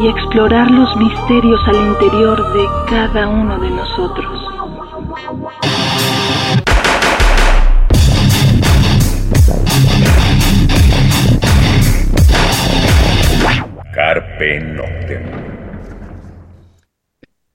y 0.00 0.06
explorar 0.06 0.70
los 0.70 0.96
misterios 0.96 1.60
al 1.66 1.76
interior 1.76 2.52
de 2.52 2.64
cada 2.88 3.28
uno 3.28 3.58
de 3.58 3.70
nosotros. 3.70 4.26
Carpe 13.92 14.60
Noctem. 14.60 15.22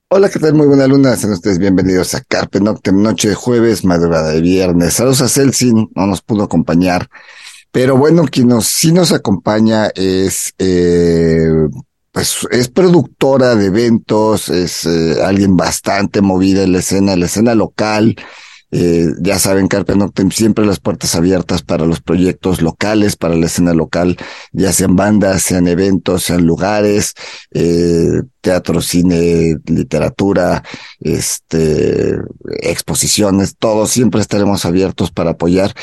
Hola, 0.10 0.30
¿qué 0.30 0.40
tal? 0.40 0.54
Muy 0.54 0.68
buena 0.68 0.86
luna. 0.86 1.16
Sean 1.16 1.32
ustedes 1.34 1.60
bienvenidos 1.60 2.14
a 2.14 2.22
Carpe 2.22 2.60
Noctem, 2.60 3.02
noche 3.02 3.30
de 3.30 3.36
jueves, 3.36 3.86
madrugada 3.86 4.32
de 4.32 4.42
viernes. 4.42 4.96
Saludos 4.96 5.22
a 5.22 5.30
Celsin, 5.30 5.90
no 5.96 6.08
nos 6.08 6.22
pudo 6.22 6.44
acompañar. 6.44 7.08
Pero 7.72 7.96
bueno, 7.96 8.26
quien 8.30 8.50
nos, 8.50 8.68
sí 8.68 8.92
nos 8.92 9.14
acompaña 9.14 9.88
es 9.96 10.54
eh, 10.60 11.48
pues 12.14 12.48
es 12.52 12.70
productora 12.70 13.56
de 13.56 13.66
eventos, 13.66 14.50
es 14.50 14.86
eh, 14.86 15.24
alguien 15.24 15.58
bastante 15.58 16.22
movida 16.22 16.64
en 16.64 16.72
la 16.72 16.80
escena, 16.80 17.14
en 17.14 17.22
la 17.22 17.26
escena 17.26 17.56
local. 17.56 18.16
Eh, 18.70 19.08
ya 19.20 19.40
saben, 19.40 19.68
Carpe 19.68 19.96
Noctem 19.96 20.30
siempre 20.30 20.66
las 20.66 20.80
puertas 20.80 21.16
abiertas 21.16 21.64
para 21.64 21.86
los 21.86 22.02
proyectos 22.02 22.62
locales, 22.62 23.16
para 23.16 23.36
la 23.36 23.48
escena 23.48 23.74
local, 23.74 24.18
ya 24.52 24.74
sean 24.74 24.96
bandas, 24.96 25.42
sean 25.42 25.68
eventos, 25.68 26.24
sean 26.24 26.46
lugares, 26.46 27.14
eh, 27.52 28.22
teatro, 28.42 28.82
cine, 28.82 29.58
literatura, 29.66 30.64
este, 31.00 32.16
exposiciones, 32.62 33.56
todos 33.58 33.90
siempre 33.90 34.22
estaremos 34.22 34.66
abiertos 34.66 35.12
para 35.12 35.32
apoyar. 35.32 35.74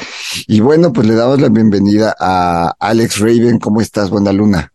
Y 0.47 0.61
bueno, 0.61 0.93
pues 0.93 1.09
le 1.09 1.15
damos 1.17 1.41
la 1.41 1.49
bienvenida 1.49 2.15
a 2.21 2.75
Alex 2.79 3.19
Raven. 3.19 3.59
¿Cómo 3.59 3.81
estás? 3.81 4.11
Buena 4.11 4.33
luna. 4.33 4.73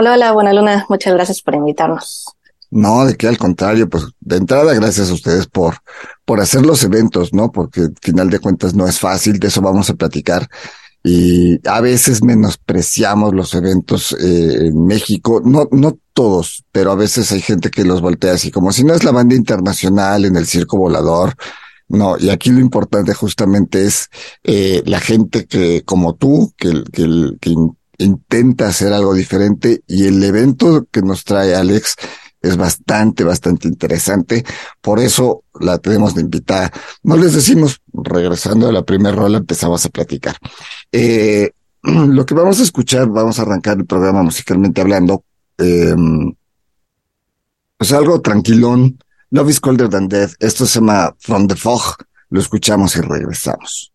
Hola, 0.00 0.12
hola, 0.12 0.30
buena 0.30 0.52
luna. 0.52 0.86
Muchas 0.88 1.12
gracias 1.12 1.42
por 1.42 1.56
invitarnos. 1.56 2.26
No, 2.70 3.04
de 3.04 3.16
qué 3.16 3.26
al 3.26 3.36
contrario, 3.36 3.88
pues 3.88 4.04
de 4.20 4.36
entrada 4.36 4.72
gracias 4.72 5.10
a 5.10 5.12
ustedes 5.12 5.48
por, 5.48 5.78
por 6.24 6.38
hacer 6.38 6.64
los 6.64 6.84
eventos, 6.84 7.34
¿no? 7.34 7.50
Porque 7.50 7.80
al 7.80 7.94
final 8.00 8.30
de 8.30 8.38
cuentas 8.38 8.74
no 8.74 8.86
es 8.86 9.00
fácil, 9.00 9.40
de 9.40 9.48
eso 9.48 9.60
vamos 9.60 9.90
a 9.90 9.94
platicar. 9.94 10.46
Y 11.02 11.58
a 11.68 11.80
veces 11.80 12.22
menospreciamos 12.22 13.34
los 13.34 13.52
eventos 13.54 14.12
eh, 14.12 14.68
en 14.68 14.86
México, 14.86 15.42
no, 15.44 15.66
no 15.72 15.98
todos, 16.12 16.62
pero 16.70 16.92
a 16.92 16.94
veces 16.94 17.32
hay 17.32 17.40
gente 17.40 17.68
que 17.68 17.82
los 17.82 18.00
voltea 18.00 18.34
así 18.34 18.52
como 18.52 18.70
si 18.70 18.84
no 18.84 18.94
es 18.94 19.02
la 19.02 19.10
banda 19.10 19.34
internacional 19.34 20.24
en 20.26 20.36
el 20.36 20.46
circo 20.46 20.78
volador. 20.78 21.34
No, 21.88 22.16
y 22.16 22.30
aquí 22.30 22.50
lo 22.50 22.60
importante 22.60 23.14
justamente 23.14 23.84
es 23.84 24.10
eh, 24.44 24.80
la 24.86 25.00
gente 25.00 25.46
que, 25.46 25.82
como 25.84 26.14
tú, 26.14 26.52
que, 26.56 26.84
que, 26.92 27.32
que 27.40 27.54
intenta 27.98 28.68
hacer 28.68 28.92
algo 28.92 29.14
diferente 29.14 29.82
y 29.86 30.06
el 30.06 30.22
evento 30.22 30.86
que 30.90 31.02
nos 31.02 31.24
trae 31.24 31.54
Alex 31.54 31.96
es 32.40 32.56
bastante, 32.56 33.24
bastante 33.24 33.68
interesante. 33.68 34.44
Por 34.80 35.00
eso 35.00 35.44
la 35.60 35.78
tenemos 35.78 36.14
de 36.14 36.22
invitada. 36.22 36.72
No 37.02 37.16
les 37.16 37.34
decimos, 37.34 37.80
regresando 37.92 38.68
a 38.68 38.72
la 38.72 38.84
primera 38.84 39.14
rola, 39.14 39.38
empezamos 39.38 39.84
a 39.84 39.88
platicar. 39.88 40.36
Eh, 40.92 41.50
lo 41.82 42.24
que 42.24 42.34
vamos 42.34 42.60
a 42.60 42.62
escuchar, 42.62 43.08
vamos 43.08 43.38
a 43.38 43.42
arrancar 43.42 43.78
el 43.78 43.86
programa 43.86 44.22
musicalmente 44.22 44.80
hablando. 44.80 45.24
Eh, 45.58 45.94
pues 47.76 47.92
algo 47.92 48.20
tranquilón. 48.20 48.98
Love 49.30 49.50
is 49.50 49.60
colder 49.60 49.88
than 49.88 50.08
death. 50.08 50.32
Esto 50.38 50.66
se 50.66 50.80
llama 50.80 51.14
From 51.18 51.48
the 51.48 51.56
Fog. 51.56 51.96
Lo 52.30 52.40
escuchamos 52.40 52.96
y 52.96 53.00
regresamos. 53.00 53.92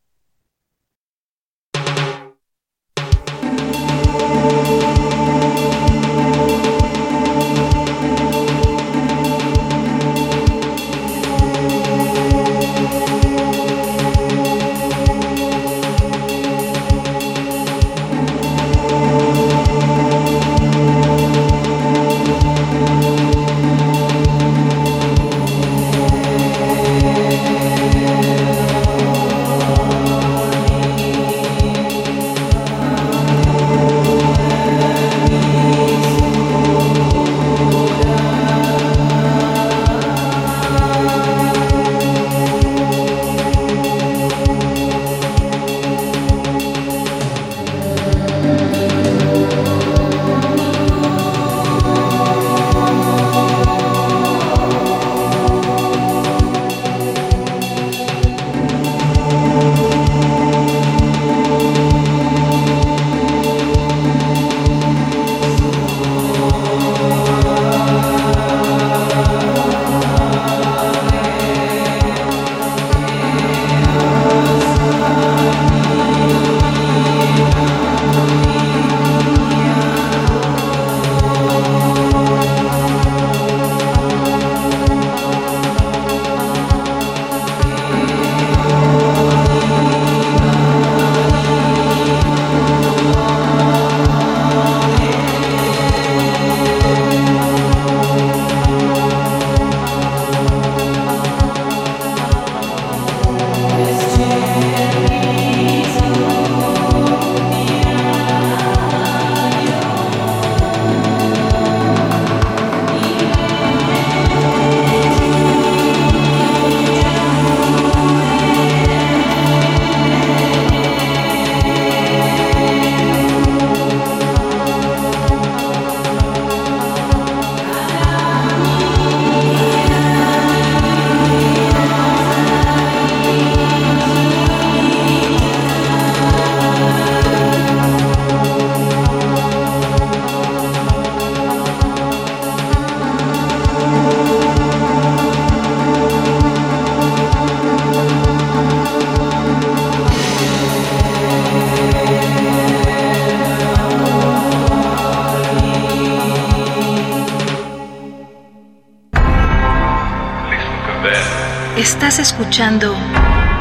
Escuchando 162.44 162.94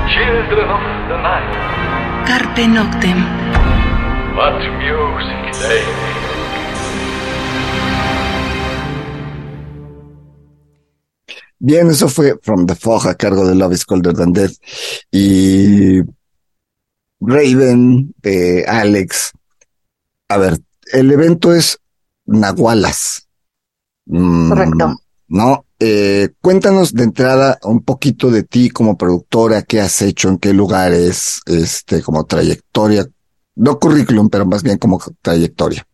Children 0.08 0.70
of 0.70 0.82
the 1.08 1.16
Night. 1.22 2.26
Carpe 2.26 2.66
Noctem. 2.66 3.18
What 4.34 4.58
music 4.78 5.52
they. 5.60 5.82
Bien, 11.60 11.88
eso 11.90 12.08
fue 12.08 12.34
From 12.42 12.66
the 12.66 12.74
Fog 12.74 13.06
a 13.06 13.14
cargo 13.14 13.46
de 13.46 13.54
Love 13.54 13.74
is 13.74 13.84
Colder 13.84 14.14
Than 14.14 14.32
Death. 14.32 14.56
Y 15.12 16.00
Raven, 17.20 18.12
eh, 18.24 18.64
Alex. 18.66 19.30
A 20.28 20.38
ver, 20.38 20.58
el 20.92 21.12
evento 21.12 21.54
es 21.54 21.78
Nahualas. 22.26 23.28
Mm, 24.06 24.48
Correcto. 24.48 24.96
¿No? 25.28 25.66
Eh, 25.78 26.11
cuéntanos 26.42 26.92
de 26.92 27.04
entrada 27.04 27.58
un 27.62 27.82
poquito 27.82 28.30
de 28.30 28.42
ti 28.42 28.68
como 28.68 28.98
productora, 28.98 29.62
qué 29.62 29.80
has 29.80 30.02
hecho, 30.02 30.28
en 30.28 30.38
qué 30.38 30.52
lugares, 30.52 31.40
este, 31.46 32.02
como 32.02 32.24
trayectoria, 32.24 33.06
no 33.54 33.78
currículum, 33.78 34.28
pero 34.28 34.44
más 34.44 34.62
bien 34.62 34.76
como 34.76 35.00
trayectoria. 35.22 35.86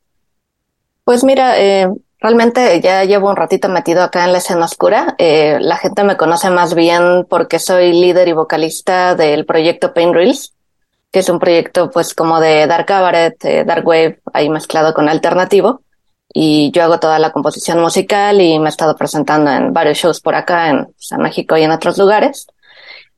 Pues 1.04 1.22
mira, 1.22 1.60
eh, 1.60 1.88
realmente 2.18 2.80
ya 2.80 3.04
llevo 3.04 3.28
un 3.28 3.36
ratito 3.36 3.68
metido 3.68 4.02
acá 4.02 4.24
en 4.24 4.32
la 4.32 4.38
escena 4.38 4.64
oscura. 4.64 5.14
Eh, 5.18 5.58
la 5.60 5.76
gente 5.76 6.02
me 6.02 6.16
conoce 6.16 6.50
más 6.50 6.74
bien 6.74 7.26
porque 7.28 7.58
soy 7.58 7.92
líder 7.92 8.28
y 8.28 8.32
vocalista 8.32 9.14
del 9.14 9.44
proyecto 9.44 9.92
Pain 9.92 10.14
Reels, 10.14 10.54
que 11.12 11.20
es 11.20 11.28
un 11.28 11.38
proyecto 11.38 11.90
pues 11.90 12.14
como 12.14 12.40
de 12.40 12.66
dark 12.66 12.86
cabaret, 12.86 13.36
eh, 13.44 13.64
dark 13.64 13.86
wave, 13.86 14.20
ahí 14.32 14.48
mezclado 14.48 14.94
con 14.94 15.08
alternativo. 15.08 15.82
Y 16.32 16.70
yo 16.72 16.82
hago 16.84 17.00
toda 17.00 17.18
la 17.18 17.32
composición 17.32 17.80
musical 17.80 18.40
y 18.40 18.58
me 18.58 18.66
he 18.66 18.68
estado 18.68 18.96
presentando 18.96 19.50
en 19.50 19.72
varios 19.72 19.98
shows 19.98 20.20
por 20.20 20.34
acá 20.34 20.68
en, 20.70 20.94
en 21.10 21.20
México 21.20 21.56
y 21.56 21.62
en 21.62 21.70
otros 21.70 21.98
lugares. 21.98 22.46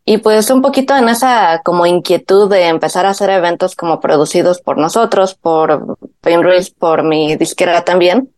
Y 0.04 0.18
pues 0.18 0.50
un 0.50 0.62
poquito 0.62 0.96
en 0.96 1.08
esa 1.08 1.60
como 1.64 1.86
inquietud 1.86 2.50
de 2.50 2.66
empezar 2.66 3.06
a 3.06 3.10
hacer 3.10 3.30
eventos 3.30 3.76
como 3.76 4.00
producidos 4.00 4.60
por 4.60 4.78
nosotros, 4.78 5.34
por 5.34 5.98
Pain 6.20 6.42
Reels, 6.42 6.70
por 6.70 7.04
mi 7.04 7.36
disquera 7.36 7.84
también. 7.84 8.32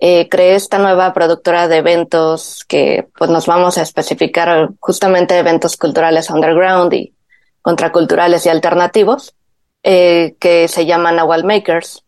Eh, 0.00 0.28
creé 0.28 0.54
esta 0.54 0.78
nueva 0.78 1.12
productora 1.12 1.66
de 1.66 1.78
eventos 1.78 2.64
que 2.68 3.08
pues 3.18 3.30
nos 3.30 3.46
vamos 3.46 3.78
a 3.78 3.82
especificar 3.82 4.70
justamente 4.78 5.36
eventos 5.36 5.76
culturales 5.76 6.30
underground 6.30 6.94
y 6.94 7.14
contraculturales 7.62 8.46
y 8.46 8.48
alternativos, 8.48 9.34
eh, 9.82 10.36
que 10.38 10.68
se 10.68 10.86
llaman 10.86 11.16
Nahual 11.16 11.44
Makers. 11.44 12.04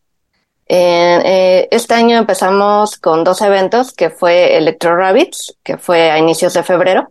Eh, 0.72 1.20
eh, 1.25 1.69
este 1.72 1.94
año 1.94 2.17
empezamos 2.17 2.96
con 2.96 3.25
dos 3.25 3.43
eventos, 3.43 3.93
que 3.93 4.08
fue 4.08 4.56
Electro 4.56 4.96
Rabbits, 4.96 5.56
que 5.64 5.78
fue 5.78 6.12
a 6.12 6.19
inicios 6.19 6.55
de 6.55 6.62
febrero. 6.62 7.08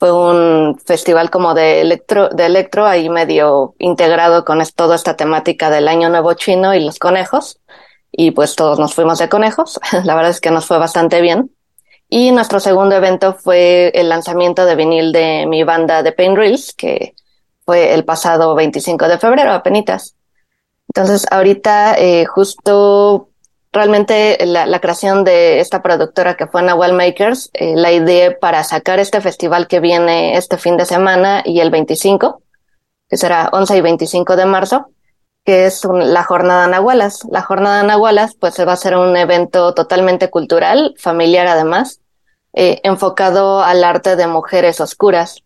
Fue 0.00 0.10
un 0.10 0.76
festival 0.84 1.30
como 1.30 1.54
de 1.54 1.80
electro, 1.80 2.28
de 2.30 2.46
electro 2.46 2.86
ahí 2.86 3.08
medio 3.08 3.76
integrado 3.78 4.44
con 4.44 4.60
toda 4.74 4.96
esta 4.96 5.16
temática 5.16 5.70
del 5.70 5.86
Año 5.86 6.08
Nuevo 6.08 6.34
Chino 6.34 6.74
y 6.74 6.84
los 6.84 6.98
conejos. 6.98 7.60
Y 8.10 8.32
pues 8.32 8.56
todos 8.56 8.80
nos 8.80 8.94
fuimos 8.94 9.20
de 9.20 9.28
conejos. 9.28 9.78
La 10.04 10.16
verdad 10.16 10.32
es 10.32 10.40
que 10.40 10.50
nos 10.50 10.66
fue 10.66 10.78
bastante 10.78 11.20
bien. 11.20 11.52
Y 12.08 12.32
nuestro 12.32 12.58
segundo 12.58 12.96
evento 12.96 13.32
fue 13.32 13.92
el 13.94 14.08
lanzamiento 14.08 14.64
de 14.66 14.74
vinil 14.74 15.12
de 15.12 15.46
mi 15.46 15.62
banda 15.62 16.02
de 16.02 16.10
Pain 16.10 16.34
Reels, 16.34 16.74
que 16.74 17.14
fue 17.64 17.94
el 17.94 18.04
pasado 18.04 18.56
25 18.56 19.06
de 19.06 19.18
febrero, 19.18 19.52
apenitas. 19.52 20.16
Entonces, 20.88 21.26
ahorita 21.30 21.94
eh, 21.98 22.24
justo 22.26 23.28
realmente 23.72 24.38
la, 24.46 24.66
la 24.66 24.80
creación 24.80 25.24
de 25.24 25.60
esta 25.60 25.82
productora 25.82 26.36
que 26.36 26.46
fue 26.46 26.62
Nahual 26.62 26.94
Makers, 26.94 27.50
eh, 27.52 27.74
la 27.76 27.92
idea 27.92 28.38
para 28.38 28.64
sacar 28.64 28.98
este 28.98 29.20
festival 29.20 29.68
que 29.68 29.80
viene 29.80 30.36
este 30.36 30.56
fin 30.56 30.76
de 30.76 30.86
semana 30.86 31.42
y 31.44 31.60
el 31.60 31.70
25, 31.70 32.42
que 33.08 33.16
será 33.16 33.50
11 33.52 33.76
y 33.76 33.80
25 33.80 34.36
de 34.36 34.46
marzo, 34.46 34.88
que 35.44 35.66
es 35.66 35.84
un- 35.84 36.12
la 36.12 36.24
jornada 36.24 36.66
Nahualas. 36.66 37.24
La 37.30 37.42
jornada 37.42 37.82
Nahualas, 37.82 38.34
pues 38.34 38.58
va 38.66 38.72
a 38.72 38.76
ser 38.76 38.96
un 38.96 39.16
evento 39.16 39.74
totalmente 39.74 40.30
cultural, 40.30 40.94
familiar 40.98 41.46
además, 41.46 42.00
eh, 42.54 42.80
enfocado 42.82 43.62
al 43.62 43.84
arte 43.84 44.16
de 44.16 44.26
mujeres 44.26 44.80
oscuras. 44.80 45.42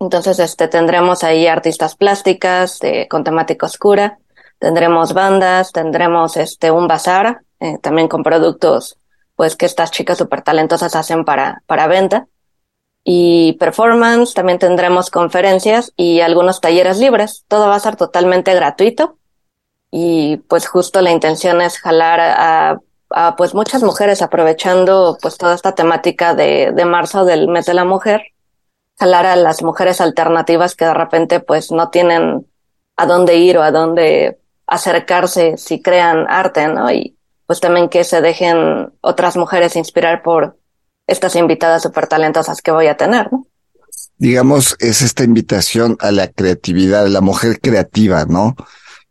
Entonces, 0.00 0.38
este, 0.38 0.66
tendremos 0.68 1.22
ahí 1.22 1.46
artistas 1.46 1.94
plásticas 1.94 2.78
eh, 2.82 3.06
con 3.08 3.22
temática 3.24 3.66
oscura, 3.66 4.18
tendremos 4.62 5.12
bandas, 5.12 5.72
tendremos 5.72 6.36
este, 6.36 6.70
un 6.70 6.86
bazar, 6.86 7.42
eh, 7.58 7.78
también 7.82 8.06
con 8.06 8.22
productos, 8.22 8.96
pues, 9.34 9.56
que 9.56 9.66
estas 9.66 9.90
chicas 9.90 10.18
súper 10.18 10.42
talentosas 10.42 10.94
hacen 10.94 11.24
para, 11.24 11.62
para 11.66 11.88
venta. 11.88 12.28
Y 13.02 13.54
performance, 13.54 14.34
también 14.34 14.60
tendremos 14.60 15.10
conferencias 15.10 15.92
y 15.96 16.20
algunos 16.20 16.60
talleres 16.60 16.98
libres. 16.98 17.44
Todo 17.48 17.66
va 17.66 17.74
a 17.74 17.80
ser 17.80 17.96
totalmente 17.96 18.54
gratuito. 18.54 19.18
Y 19.90 20.36
pues 20.48 20.68
justo 20.68 21.02
la 21.02 21.10
intención 21.10 21.60
es 21.60 21.78
jalar 21.78 22.20
a, 22.20 22.80
a 23.10 23.36
pues 23.36 23.54
muchas 23.54 23.82
mujeres 23.82 24.22
aprovechando 24.22 25.18
pues 25.20 25.36
toda 25.36 25.56
esta 25.56 25.74
temática 25.74 26.34
de, 26.34 26.70
de 26.72 26.84
marzo 26.84 27.24
del 27.24 27.48
mes 27.48 27.66
de 27.66 27.74
la 27.74 27.84
mujer 27.84 28.22
jalar 28.98 29.26
a 29.26 29.36
las 29.36 29.62
mujeres 29.62 30.00
alternativas 30.00 30.76
que 30.76 30.84
de 30.84 30.94
repente 30.94 31.40
pues 31.40 31.72
no 31.72 31.90
tienen 31.90 32.46
a 32.96 33.06
dónde 33.06 33.36
ir 33.36 33.58
o 33.58 33.62
a 33.62 33.72
dónde 33.72 34.38
acercarse 34.74 35.56
si 35.56 35.80
crean 35.80 36.26
arte, 36.28 36.68
¿no? 36.68 36.90
Y 36.90 37.16
pues 37.46 37.60
también 37.60 37.88
que 37.88 38.04
se 38.04 38.20
dejen 38.20 38.92
otras 39.00 39.36
mujeres 39.36 39.76
inspirar 39.76 40.22
por 40.22 40.58
estas 41.06 41.36
invitadas 41.36 41.82
súper 41.82 42.06
talentosas 42.06 42.62
que 42.62 42.70
voy 42.70 42.86
a 42.86 42.96
tener, 42.96 43.32
¿no? 43.32 43.46
digamos, 44.22 44.76
es 44.78 45.02
esta 45.02 45.24
invitación 45.24 45.96
a 45.98 46.12
la 46.12 46.28
creatividad, 46.28 47.06
a 47.06 47.08
la 47.08 47.20
mujer 47.20 47.60
creativa, 47.60 48.24
¿no? 48.24 48.54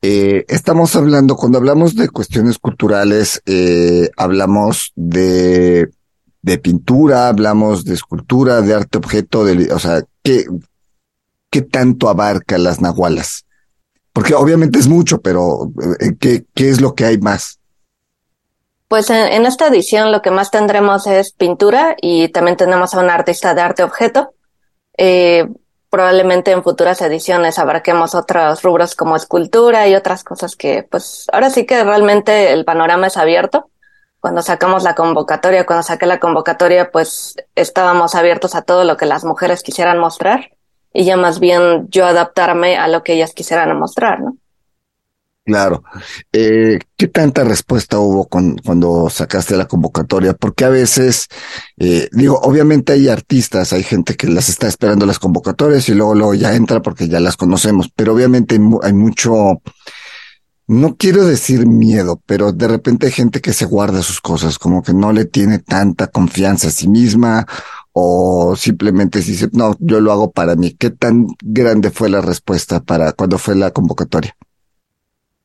Eh, 0.01 0.45
estamos 0.47 0.95
hablando, 0.95 1.35
cuando 1.35 1.57
hablamos 1.57 1.95
de 1.95 2.07
cuestiones 2.07 2.57
culturales, 2.57 3.41
eh, 3.45 4.09
hablamos 4.15 4.93
de, 4.95 5.89
de 6.41 6.57
pintura, 6.59 7.27
hablamos 7.27 7.83
de 7.83 7.93
escultura, 7.93 8.61
de 8.61 8.73
arte 8.73 8.99
objeto, 8.99 9.43
de, 9.43 9.73
o 9.73 9.79
sea, 9.79 10.01
¿qué, 10.23 10.45
qué 11.49 11.61
tanto 11.61 12.07
abarca 12.07 12.57
las 12.57 12.79
nahualas? 12.79 13.45
Porque 14.13 14.33
obviamente 14.33 14.79
es 14.79 14.87
mucho, 14.87 15.21
pero 15.21 15.71
eh, 15.99 16.15
¿qué, 16.19 16.45
qué 16.53 16.69
es 16.69 16.81
lo 16.81 16.95
que 16.95 17.05
hay 17.05 17.17
más? 17.17 17.59
Pues 18.87 19.09
en, 19.09 19.31
en 19.31 19.45
esta 19.45 19.67
edición 19.67 20.11
lo 20.11 20.21
que 20.21 20.31
más 20.31 20.51
tendremos 20.51 21.07
es 21.07 21.31
pintura 21.31 21.95
y 22.01 22.27
también 22.29 22.57
tenemos 22.57 22.93
a 22.93 22.99
un 22.99 23.09
artista 23.09 23.53
de 23.53 23.61
arte 23.61 23.83
objeto. 23.83 24.33
Eh, 24.97 25.47
probablemente 25.89 26.51
en 26.51 26.63
futuras 26.63 27.01
ediciones 27.01 27.57
abarquemos 27.57 28.15
otros 28.15 28.61
rubros 28.63 28.95
como 28.95 29.15
escultura 29.15 29.87
y 29.87 29.95
otras 29.95 30.23
cosas 30.23 30.55
que, 30.55 30.83
pues, 30.83 31.27
ahora 31.31 31.49
sí 31.49 31.65
que 31.65 31.83
realmente 31.83 32.51
el 32.51 32.65
panorama 32.65 33.07
es 33.07 33.17
abierto. 33.17 33.69
Cuando 34.19 34.41
sacamos 34.41 34.83
la 34.83 34.93
convocatoria, 34.93 35.65
cuando 35.65 35.83
saqué 35.83 36.05
la 36.05 36.19
convocatoria, 36.19 36.91
pues 36.91 37.35
estábamos 37.55 38.13
abiertos 38.13 38.55
a 38.55 38.61
todo 38.61 38.83
lo 38.83 38.97
que 38.97 39.05
las 39.05 39.23
mujeres 39.23 39.63
quisieran 39.63 39.99
mostrar 39.99 40.51
y 40.93 41.05
ya 41.05 41.17
más 41.17 41.39
bien 41.39 41.87
yo 41.89 42.05
adaptarme 42.05 42.77
a 42.77 42.87
lo 42.87 43.03
que 43.03 43.13
ellas 43.13 43.33
quisieran 43.33 43.77
mostrar, 43.77 44.19
¿no? 44.21 44.37
Claro. 45.43 45.83
Eh, 46.31 46.77
¿qué 46.95 47.07
tanta 47.07 47.43
respuesta 47.43 47.97
hubo 47.99 48.27
cuando 48.27 49.09
sacaste 49.09 49.57
la 49.57 49.67
convocatoria? 49.67 50.33
Porque 50.33 50.65
a 50.65 50.69
veces, 50.69 51.27
eh, 51.77 52.09
digo, 52.11 52.39
obviamente 52.41 52.93
hay 52.93 53.09
artistas, 53.09 53.73
hay 53.73 53.83
gente 53.83 54.15
que 54.15 54.27
las 54.27 54.49
está 54.49 54.67
esperando 54.67 55.05
las 55.07 55.17
convocatorias 55.17 55.89
y 55.89 55.95
luego, 55.95 56.13
luego 56.13 56.33
ya 56.35 56.55
entra 56.55 56.81
porque 56.81 57.07
ya 57.07 57.19
las 57.19 57.37
conocemos, 57.37 57.89
pero 57.95 58.13
obviamente 58.13 58.55
hay, 58.55 58.61
hay 58.83 58.93
mucho, 58.93 59.61
no 60.67 60.95
quiero 60.95 61.25
decir 61.25 61.65
miedo, 61.65 62.21
pero 62.27 62.51
de 62.51 62.67
repente 62.67 63.07
hay 63.07 63.11
gente 63.11 63.41
que 63.41 63.53
se 63.53 63.65
guarda 63.65 64.03
sus 64.03 64.21
cosas, 64.21 64.59
como 64.59 64.83
que 64.83 64.93
no 64.93 65.11
le 65.11 65.25
tiene 65.25 65.57
tanta 65.57 66.07
confianza 66.07 66.67
a 66.67 66.71
sí 66.71 66.87
misma 66.87 67.47
o 67.93 68.55
simplemente 68.55 69.19
dice, 69.19 69.49
no, 69.51 69.75
yo 69.79 69.99
lo 69.99 70.11
hago 70.11 70.31
para 70.31 70.55
mí. 70.55 70.71
¿Qué 70.71 70.89
tan 70.89 71.27
grande 71.41 71.91
fue 71.91 72.09
la 72.09 72.21
respuesta 72.21 72.79
para 72.79 73.11
cuando 73.13 73.37
fue 73.37 73.55
la 73.55 73.71
convocatoria? 73.71 74.35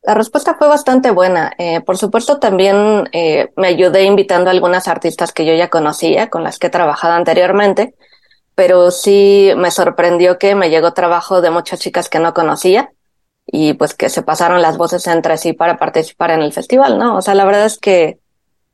La 0.03 0.15
respuesta 0.15 0.55
fue 0.55 0.69
bastante 0.69 1.11
buena. 1.11 1.53
Eh, 1.59 1.81
por 1.81 1.99
supuesto, 1.99 2.39
también 2.39 3.09
eh, 3.13 3.51
me 3.57 3.67
ayudé 3.67 4.05
invitando 4.05 4.51
a 4.51 4.53
algunas 4.53 4.87
artistas 4.87 5.33
que 5.33 5.45
yo 5.45 5.55
ya 5.55 5.69
conocía, 5.69 6.31
con 6.31 6.45
las 6.45 6.59
que 6.59 6.69
he 6.69 6.71
trabajado 6.71 7.15
anteriormente, 7.15 7.95
pero 8.55 8.93
sí 8.93 9.51
me 9.57 9.73
sorprendió 9.73 10.39
que 10.39 10.55
me 10.55 10.71
llegó 10.71 10.93
trabajo 10.93 11.41
de 11.41 11.51
muchas 11.51 11.81
chicas 11.81 12.09
que 12.09 12.21
no 12.21 12.35
conocía 12.35 12.93
y 13.45 13.75
pues 13.75 13.95
que 13.95 14.09
se 14.09 14.23
pasaron 14.23 14.63
las 14.63 14.77
voces 14.77 15.07
entre 15.09 15.37
sí 15.39 15.53
para 15.53 15.77
participar 15.77 16.31
en 16.31 16.43
el 16.43 16.53
festival, 16.53 16.99
¿no? 16.99 17.17
O 17.17 17.23
sea, 17.23 17.35
la 17.35 17.45
verdad 17.45 17.67
es 17.67 17.79
que 17.79 18.19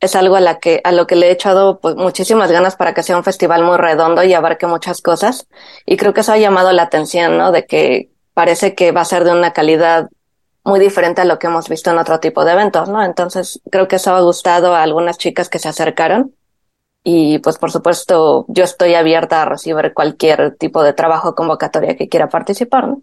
es 0.02 0.16
algo 0.16 0.34
a, 0.34 0.40
la 0.40 0.58
que, 0.58 0.80
a 0.82 0.90
lo 0.90 1.06
que 1.06 1.14
le 1.14 1.28
he 1.28 1.30
echado 1.30 1.78
pues, 1.78 1.94
muchísimas 1.94 2.50
ganas 2.50 2.74
para 2.74 2.92
que 2.92 3.04
sea 3.04 3.16
un 3.16 3.22
festival 3.22 3.62
muy 3.62 3.76
redondo 3.76 4.24
y 4.24 4.34
abarque 4.34 4.66
muchas 4.66 5.00
cosas. 5.00 5.46
Y 5.86 5.96
creo 5.96 6.12
que 6.12 6.22
eso 6.22 6.32
ha 6.32 6.38
llamado 6.38 6.72
la 6.72 6.82
atención, 6.82 7.38
¿no? 7.38 7.52
De 7.52 7.66
que 7.66 8.10
parece 8.34 8.74
que 8.74 8.90
va 8.90 9.02
a 9.02 9.04
ser 9.04 9.22
de 9.22 9.30
una 9.30 9.52
calidad 9.52 10.10
muy 10.64 10.80
diferente 10.80 11.20
a 11.20 11.24
lo 11.24 11.38
que 11.38 11.46
hemos 11.46 11.68
visto 11.68 11.90
en 11.90 11.98
otro 11.98 12.18
tipo 12.18 12.44
de 12.44 12.52
eventos, 12.52 12.88
¿no? 12.88 13.04
Entonces, 13.04 13.60
creo 13.70 13.86
que 13.86 13.96
eso 13.96 14.12
ha 14.12 14.20
gustado 14.20 14.74
a 14.74 14.82
algunas 14.82 15.18
chicas 15.18 15.48
que 15.48 15.60
se 15.60 15.68
acercaron 15.68 16.34
y 17.04 17.38
pues 17.38 17.58
por 17.58 17.70
supuesto 17.70 18.44
yo 18.48 18.64
estoy 18.64 18.94
abierta 18.94 19.42
a 19.42 19.44
recibir 19.44 19.92
cualquier 19.94 20.56
tipo 20.56 20.82
de 20.82 20.92
trabajo 20.92 21.34
convocatoria 21.34 21.96
que 21.96 22.08
quiera 22.08 22.28
participar, 22.28 22.88
¿no? 22.88 23.02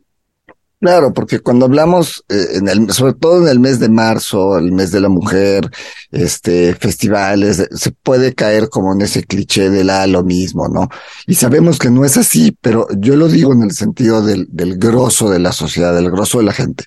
Claro, 0.82 1.12
porque 1.14 1.42
cuando 1.42 1.66
hablamos, 1.66 2.24
eh, 2.30 2.52
en 2.54 2.70
el, 2.70 2.90
sobre 2.94 3.14
todo 3.14 3.42
en 3.42 3.50
el 3.50 3.60
mes 3.60 3.80
de 3.82 3.90
marzo, 3.90 4.58
el 4.58 4.72
mes 4.72 4.92
de 4.92 5.02
la 5.02 5.10
mujer, 5.10 5.70
este, 6.10 6.74
festivales, 6.74 7.68
se 7.70 7.92
puede 7.92 8.34
caer 8.34 8.70
como 8.70 8.94
en 8.94 9.02
ese 9.02 9.26
cliché 9.26 9.70
de 9.70 9.84
la 9.84 10.08
lo 10.08 10.24
mismo, 10.24 10.70
¿no? 10.70 10.88
Y 11.28 11.36
sabemos 11.36 11.80
que 11.80 11.90
no 11.90 12.06
es 12.06 12.16
así, 12.16 12.56
pero 12.62 12.88
yo 12.98 13.18
lo 13.18 13.28
digo 13.28 13.52
en 13.52 13.64
el 13.64 13.72
sentido 13.72 14.22
del, 14.22 14.48
del 14.50 14.78
grosso 14.78 15.30
de 15.30 15.40
la 15.40 15.52
sociedad, 15.52 15.94
del 15.94 16.12
grosso 16.12 16.38
de 16.38 16.46
la 16.46 16.54
gente, 16.54 16.86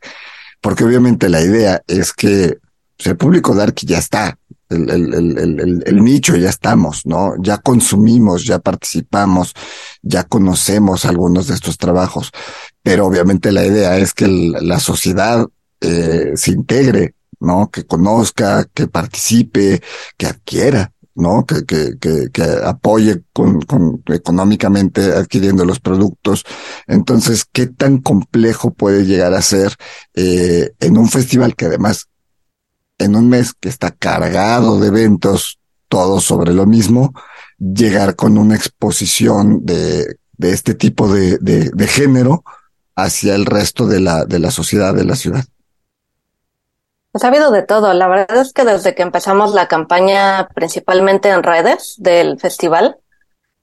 porque 0.63 0.85
obviamente 0.85 1.29
la 1.29 1.43
idea 1.43 1.83
es 1.87 2.15
que 2.15 2.57
pues, 2.97 3.09
el 3.09 3.19
público 3.19 3.55
dark 3.55 3.75
ya 3.83 3.99
está, 3.99 4.39
el, 4.73 6.05
nicho 6.05 6.37
ya 6.37 6.49
estamos, 6.49 7.07
¿no? 7.07 7.35
Ya 7.41 7.59
consumimos, 7.59 8.45
ya 8.45 8.59
participamos, 8.59 9.55
ya 10.03 10.25
conocemos 10.25 11.05
algunos 11.05 11.47
de 11.49 11.55
estos 11.55 11.79
trabajos, 11.79 12.31
pero 12.83 13.07
obviamente 13.07 13.53
la 13.53 13.65
idea 13.65 13.99
es 13.99 14.15
que 14.15 14.27
la 14.29 14.81
sociedad 14.81 15.47
eh, 15.81 16.33
se 16.35 16.53
integre, 16.53 17.15
¿no? 17.41 17.71
Que 17.71 17.85
conozca, 17.85 18.65
que 18.73 18.87
participe, 18.87 19.83
que 20.17 20.27
adquiera, 20.27 20.93
¿no? 21.15 21.45
Que, 21.45 21.65
que, 21.65 22.31
que, 22.33 22.43
apoye 22.65 23.23
con, 23.33 23.61
con, 23.63 24.03
económicamente 24.07 25.13
adquiriendo 25.13 25.65
los 25.65 25.81
productos. 25.81 26.45
Entonces, 26.87 27.45
¿qué 27.51 27.67
tan 27.67 27.99
complejo 27.99 28.73
puede 28.73 29.05
llegar 29.05 29.35
a 29.35 29.43
ser 29.43 29.75
eh, 30.15 30.73
en 30.81 30.97
un 30.97 31.09
festival 31.09 31.55
que 31.57 31.67
además 31.67 32.09
en 33.03 33.17
un 33.17 33.29
mes 33.29 33.53
que 33.53 33.69
está 33.69 33.91
cargado 33.91 34.79
de 34.81 34.89
eventos, 34.89 35.59
todos 35.89 36.25
sobre 36.25 36.53
lo 36.53 36.67
mismo, 36.67 37.13
llegar 37.59 38.17
con 38.17 38.39
una 38.39 38.57
exposición 38.57 39.65
de, 39.65 40.17
de 40.33 40.53
este 40.53 40.75
tipo 40.75 41.13
de, 41.13 41.39
de, 41.39 41.71
de 41.71 41.87
género 41.87 42.45
hacia 42.97 43.35
el 43.35 43.47
resto 43.47 43.87
de 43.87 44.01
la, 44.01 44.25
de 44.25 44.39
la 44.39 44.51
sociedad 44.51 44.95
de 44.95 45.05
la 45.05 45.17
ciudad? 45.17 45.45
Pues 47.11 47.25
ha 47.25 47.29
habido 47.29 47.51
de 47.51 47.63
todo. 47.63 47.93
La 47.93 48.09
verdad 48.09 48.39
es 48.39 48.53
que 48.53 48.65
desde 48.65 48.95
que 48.95 49.03
empezamos 49.03 49.53
la 49.53 49.69
campaña, 49.69 50.49
principalmente 50.55 51.29
en 51.29 51.43
redes 51.43 51.97
del 51.99 52.41
festival, 52.41 52.97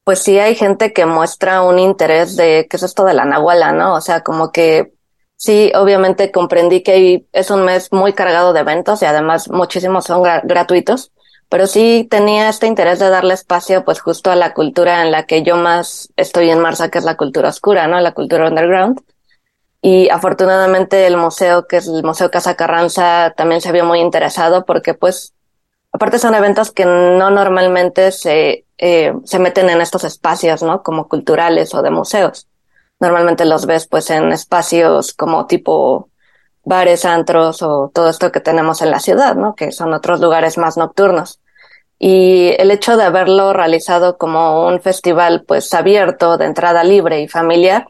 pues 0.03 0.19
sí 0.19 0.39
hay 0.39 0.55
gente 0.55 0.93
que 0.93 1.05
muestra 1.05 1.63
un 1.63 1.79
interés 1.79 2.35
de 2.35 2.67
qué 2.69 2.77
es 2.77 2.83
esto 2.83 3.05
de 3.05 3.15
la 3.15 3.25
Nahuala, 3.25 3.71
¿no? 3.71 3.95
O 3.95 4.01
sea, 4.01 4.21
como 4.21 4.51
que 4.51 4.93
sí, 5.39 5.71
obviamente 5.73 6.31
comprendí 6.31 6.83
que 6.83 7.25
es 7.31 7.49
un 7.49 7.63
mes 7.63 7.91
muy 7.93 8.13
cargado 8.13 8.51
de 8.51 8.59
eventos 8.59 9.01
y 9.01 9.05
además 9.05 9.49
muchísimos 9.49 10.05
son 10.05 10.21
gratuitos, 10.43 11.11
pero 11.47 11.65
sí 11.65 12.07
tenía 12.11 12.49
este 12.49 12.67
interés 12.67 12.99
de 12.99 13.09
darle 13.09 13.33
espacio 13.33 13.85
pues 13.85 14.01
justo 14.01 14.31
a 14.31 14.35
la 14.35 14.53
cultura 14.53 15.01
en 15.01 15.11
la 15.11 15.25
que 15.25 15.41
yo 15.41 15.55
más 15.55 16.09
estoy 16.17 16.49
en 16.49 16.59
marcha, 16.59 16.89
que 16.89 16.99
es 16.99 17.05
la 17.05 17.15
cultura 17.15 17.49
oscura, 17.49 17.87
¿no? 17.87 17.99
La 18.01 18.11
cultura 18.13 18.49
underground. 18.49 18.99
Y 19.81 20.09
afortunadamente 20.09 21.07
el 21.07 21.15
museo, 21.15 21.65
que 21.67 21.77
es 21.77 21.87
el 21.87 22.03
Museo 22.03 22.29
Casa 22.29 22.55
Carranza, 22.55 23.33
también 23.37 23.61
se 23.61 23.71
vio 23.71 23.85
muy 23.85 24.01
interesado 24.01 24.65
porque 24.65 24.93
pues, 24.93 25.33
aparte 25.93 26.19
son 26.19 26.35
eventos 26.35 26.71
que 26.71 26.85
no 26.85 27.31
normalmente 27.31 28.11
se, 28.11 28.65
eh, 28.77 29.13
se 29.23 29.39
meten 29.39 29.69
en 29.69 29.79
estos 29.79 30.03
espacios, 30.03 30.63
¿no? 30.63 30.83
Como 30.83 31.07
culturales 31.07 31.73
o 31.73 31.81
de 31.81 31.91
museos. 31.91 32.48
Normalmente 32.99 33.45
los 33.45 33.65
ves 33.65 33.87
pues 33.87 34.09
en 34.09 34.31
espacios 34.31 35.13
como 35.13 35.45
tipo 35.47 36.09
bares, 36.63 37.05
antros 37.05 37.61
o 37.61 37.89
todo 37.93 38.09
esto 38.09 38.31
que 38.31 38.41
tenemos 38.41 38.81
en 38.81 38.91
la 38.91 38.99
ciudad, 38.99 39.35
¿no? 39.35 39.55
Que 39.55 39.71
son 39.71 39.93
otros 39.93 40.19
lugares 40.19 40.57
más 40.57 40.77
nocturnos. 40.77 41.39
Y 41.97 42.53
el 42.57 42.71
hecho 42.71 42.95
de 42.95 43.03
haberlo 43.03 43.53
realizado 43.53 44.17
como 44.17 44.67
un 44.67 44.81
festival 44.81 45.43
pues 45.47 45.73
abierto, 45.73 46.37
de 46.37 46.45
entrada 46.45 46.83
libre 46.83 47.21
y 47.21 47.27
familiar, 47.27 47.87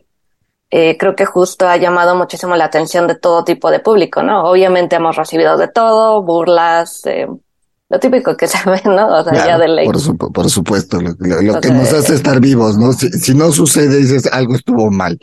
eh, 0.72 0.98
creo 0.98 1.16
que 1.16 1.26
justo 1.26 1.68
ha 1.68 1.78
llamado 1.78 2.16
muchísimo 2.16 2.56
la 2.56 2.66
atención 2.66 3.08
de 3.08 3.16
todo 3.16 3.44
tipo 3.44 3.72
de 3.72 3.80
público, 3.80 4.24
¿no? 4.24 4.44
Obviamente 4.44 4.96
hemos 4.96 5.16
recibido 5.16 5.58
de 5.58 5.68
todo, 5.68 6.22
burlas, 6.22 7.06
eh, 7.06 7.28
lo 7.90 8.00
típico 8.00 8.38
que 8.38 8.48
se 8.48 8.58
ve, 8.70 8.82
¿no? 8.86 9.08
O 9.08 9.24
sea, 9.24 9.34
ya 9.34 9.58
de 9.58 9.68
ley. 9.68 9.86
Por, 9.86 10.32
por 10.32 10.50
supuesto, 10.50 11.00
lo, 11.02 11.16
que 11.60 11.72
nos 11.72 11.92
hace 11.94 12.16
estar 12.16 12.40
vivos, 12.40 12.78
¿no? 12.78 12.94
Si, 12.94 13.10
si, 13.10 13.34
no 13.34 13.52
sucede, 13.52 13.98
dices, 13.98 14.28
algo 14.32 14.56
estuvo 14.56 14.90
mal. 14.90 15.20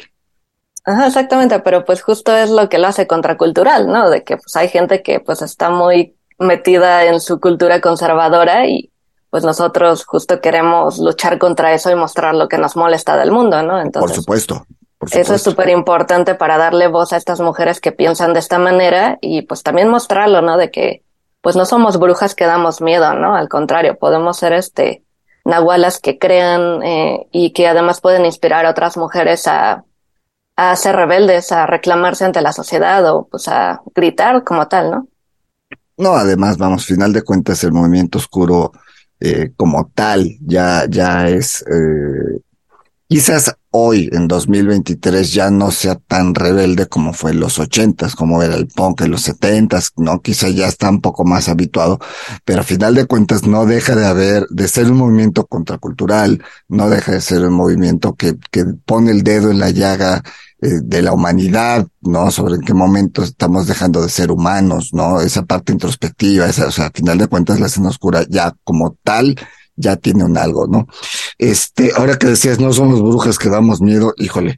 Ajá, 0.85 1.09
exactamente, 1.09 1.59
pero 1.61 1.85
pues 1.85 2.03
justo 2.03 2.37
es 2.37 2.51
lo 2.51 2.69
que 2.69 2.79
lo 2.79 2.87
hace 2.87 3.07
contracultural, 3.09 3.89
¿no? 3.89 4.09
De 4.09 4.23
que 4.23 4.37
pues 4.37 4.55
hay 4.55 4.69
gente 4.69 5.03
que 5.03 5.19
pues 5.19 5.43
está 5.43 5.69
muy 5.71 6.15
metida 6.39 7.07
en 7.07 7.21
su 7.21 7.41
cultura 7.41 7.81
conservadora 7.81 8.67
y 8.69 8.93
pues 9.31 9.43
nosotros 9.43 10.05
justo 10.05 10.41
queremos 10.41 10.99
luchar 10.99 11.39
contra 11.39 11.75
eso 11.75 11.91
y 11.91 11.97
mostrar 11.97 12.35
lo 12.35 12.49
que 12.49 12.59
nos 12.59 12.77
molesta 12.77 13.17
del 13.17 13.33
mundo, 13.33 13.63
¿no? 13.63 13.81
Entonces, 13.81 14.13
por 14.13 14.17
supuesto. 14.17 14.67
Eso 15.13 15.35
es 15.35 15.43
súper 15.43 15.69
importante 15.69 16.35
para 16.37 16.57
darle 16.57 16.87
voz 16.87 17.13
a 17.13 17.17
estas 17.17 17.41
mujeres 17.41 17.81
que 17.81 17.93
piensan 17.93 18.33
de 18.33 18.39
esta 18.39 18.59
manera 18.59 19.19
y 19.21 19.43
pues 19.43 19.63
también 19.63 19.89
mostrarlo, 19.89 20.41
¿no? 20.41 20.57
De 20.57 20.71
que 20.71 21.03
pues 21.47 21.55
no 21.55 21.65
somos 21.65 22.01
brujas 22.01 22.35
que 22.35 22.45
damos 22.45 22.81
miedo, 22.81 23.15
¿no? 23.15 23.37
Al 23.37 23.49
contrario, 23.49 23.97
podemos 24.01 24.37
ser 24.37 24.53
este 24.53 25.05
nahualas 25.45 26.01
que 26.01 26.19
crean 26.19 26.83
eh, 26.83 27.29
y 27.31 27.53
que 27.53 27.69
además 27.69 28.01
pueden 28.01 28.25
inspirar 28.25 28.67
a 28.67 28.71
otras 28.71 28.97
mujeres 28.97 29.47
a, 29.47 29.85
a 30.57 30.75
ser 30.75 30.97
rebeldes, 30.97 31.53
a 31.53 31.65
reclamarse 31.67 32.25
ante 32.25 32.43
la 32.43 32.53
sociedad 32.53 33.09
o 33.15 33.29
pues 33.31 33.47
a 33.47 33.81
gritar 33.95 34.43
como 34.43 34.67
tal, 34.67 34.91
¿no? 34.91 35.09
No, 35.97 36.17
además, 36.17 36.59
vamos, 36.59 36.85
final 36.85 37.13
de 37.13 37.23
cuentas, 37.23 37.63
el 37.63 37.71
movimiento 37.71 38.19
oscuro 38.19 38.73
eh, 39.21 39.53
como 39.57 39.89
tal 39.95 40.29
ya, 40.41 40.87
ya 40.89 41.29
es 41.29 41.63
eh, 41.63 42.41
quizás 43.09 43.57
hoy, 43.71 44.09
en 44.13 44.27
2023, 44.27 45.33
ya 45.33 45.51
no 45.51 45.71
sea 45.71 45.97
tan 45.97 46.35
rebelde 46.35 46.87
como 46.87 47.13
fue 47.13 47.33
en 47.33 47.41
los 47.41 47.59
ochentas, 47.59 48.15
como 48.15 48.43
era 48.43 48.55
el 48.55 48.69
punk 48.69 49.03
en 49.03 49.11
los 49.11 49.23
setentas, 49.23 49.93
¿no? 49.97 50.21
Quizás 50.23 50.55
ya 50.55 50.67
está 50.67 50.89
un 50.89 51.01
poco 51.01 51.25
más 51.25 51.49
habituado, 51.49 51.99
pero 52.45 52.61
a 52.61 52.65
final 52.65 52.95
de 52.95 53.07
cuentas 53.07 53.47
no 53.47 53.67
deja 53.67 53.95
de 53.95 54.07
haber, 54.07 54.47
de 54.49 54.69
ser 54.69 54.91
un 54.91 54.99
movimiento 54.99 55.47
contracultural, 55.47 56.43
no 56.69 56.89
deja 56.89 57.13
de 57.13 57.21
ser 57.21 57.43
un 57.43 57.55
movimiento 57.55 58.15
que, 58.15 58.37
que 58.51 58.65
pone 58.65 59.11
el 59.11 59.23
dedo 59.23 59.51
en 59.51 59.61
la 59.61 59.71
llaga 59.71 60.23
eh, 60.63 60.81
de 60.83 61.03
la 61.03 61.13
humanidad, 61.13 61.87
¿no? 62.01 62.31
Sobre 62.31 62.55
en 62.55 62.63
qué 62.63 62.73
momento 62.73 63.23
estamos 63.23 63.67
dejando 63.67 64.03
de 64.03 64.09
ser 64.09 64.31
humanos, 64.31 64.91
¿no? 64.95 65.21
Esa 65.21 65.45
parte 65.45 65.73
introspectiva, 65.73 66.47
esa, 66.49 66.69
o 66.69 66.71
sea, 66.71 66.87
a 66.87 66.91
final 66.91 67.19
de 67.19 67.27
cuentas 67.27 67.61
la 67.61 67.67
escena 67.67 67.91
oscura 67.91 68.25
ya 68.29 68.57
como 68.65 68.97
tal 69.05 69.37
ya 69.77 69.97
tiene 69.97 70.25
un 70.25 70.37
algo, 70.37 70.67
¿no? 70.67 70.89
Este, 71.39 71.93
ahora 71.97 72.19
que 72.19 72.29
decías, 72.29 72.59
no 72.59 72.73
somos 72.73 73.01
brujas 73.01 73.39
que 73.39 73.49
damos 73.49 73.81
miedo, 73.81 74.15
híjole, 74.17 74.57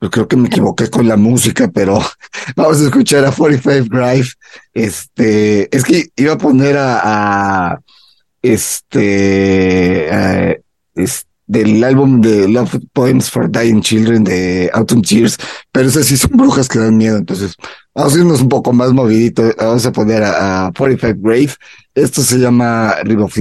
yo 0.00 0.10
creo 0.10 0.28
que 0.28 0.36
me 0.36 0.48
equivoqué 0.48 0.90
con 0.90 1.08
la 1.08 1.16
música, 1.16 1.68
pero 1.68 1.98
vamos 2.56 2.80
a 2.80 2.84
escuchar 2.84 3.24
a 3.24 3.32
45 3.32 3.96
Drive. 3.96 4.28
Este, 4.74 5.74
es 5.74 5.84
que 5.84 6.10
iba 6.16 6.34
a 6.34 6.38
poner 6.38 6.76
a, 6.78 7.80
este, 8.42 10.10
del 11.46 11.84
álbum 11.84 12.20
de 12.20 12.48
Love 12.48 12.78
Poems 12.92 13.30
for 13.30 13.50
Dying 13.50 13.80
Children 13.80 14.24
de 14.24 14.70
Autumn 14.74 15.02
Tears, 15.02 15.38
pero 15.72 15.88
esas 15.88 16.06
sí 16.06 16.16
son 16.16 16.32
brujas 16.32 16.68
que 16.68 16.78
dan 16.78 16.96
miedo, 16.96 17.16
entonces 17.16 17.54
vamos 17.94 18.14
a 18.14 18.18
irnos 18.18 18.40
un 18.40 18.48
poco 18.48 18.72
más 18.72 18.92
movidito, 18.92 19.42
vamos 19.56 19.86
a 19.86 19.92
poner 19.92 20.24
a, 20.24 20.72
45 20.76 21.20
Grave, 21.22 21.54
esto 21.94 22.22
se 22.22 22.38
llama 22.38 22.96
River 23.04 23.24
of 23.24 23.36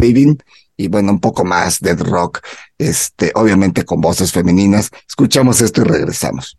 y 0.78 0.88
bueno, 0.88 1.12
un 1.12 1.20
poco 1.20 1.46
más 1.46 1.80
de 1.80 1.96
rock, 1.96 2.42
este, 2.78 3.32
obviamente 3.36 3.86
con 3.86 4.02
voces 4.02 4.32
femeninas. 4.32 4.90
Escuchamos 5.08 5.62
esto 5.62 5.82
y 5.82 5.86
regresamos. 5.86 6.58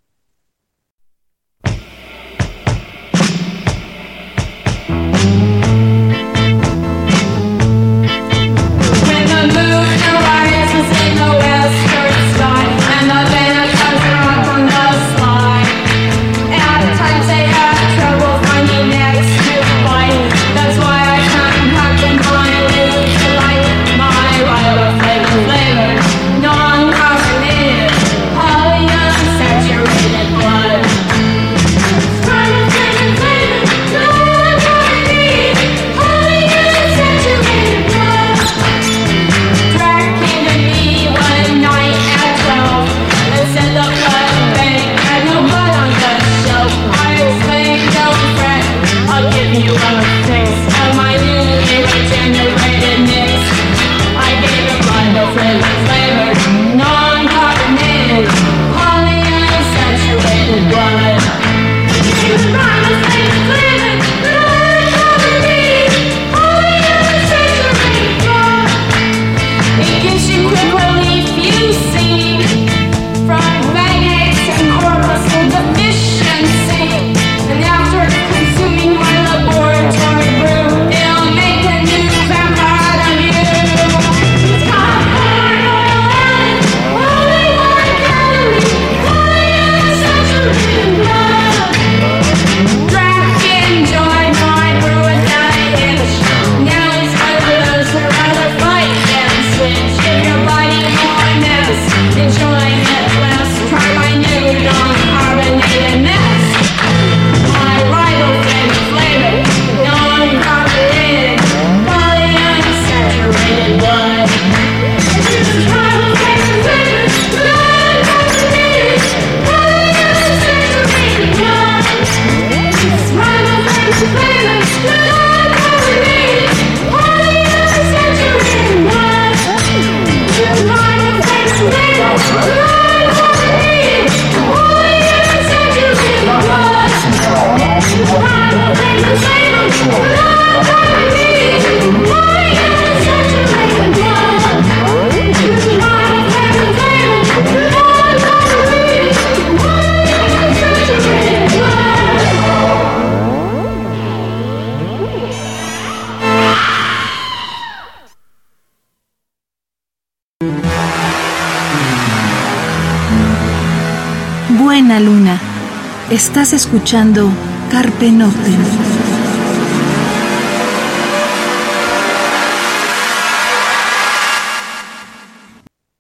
Estás 166.17 166.55
escuchando 166.55 167.31
Carpe 167.71 168.11
Noctem. 168.11 168.57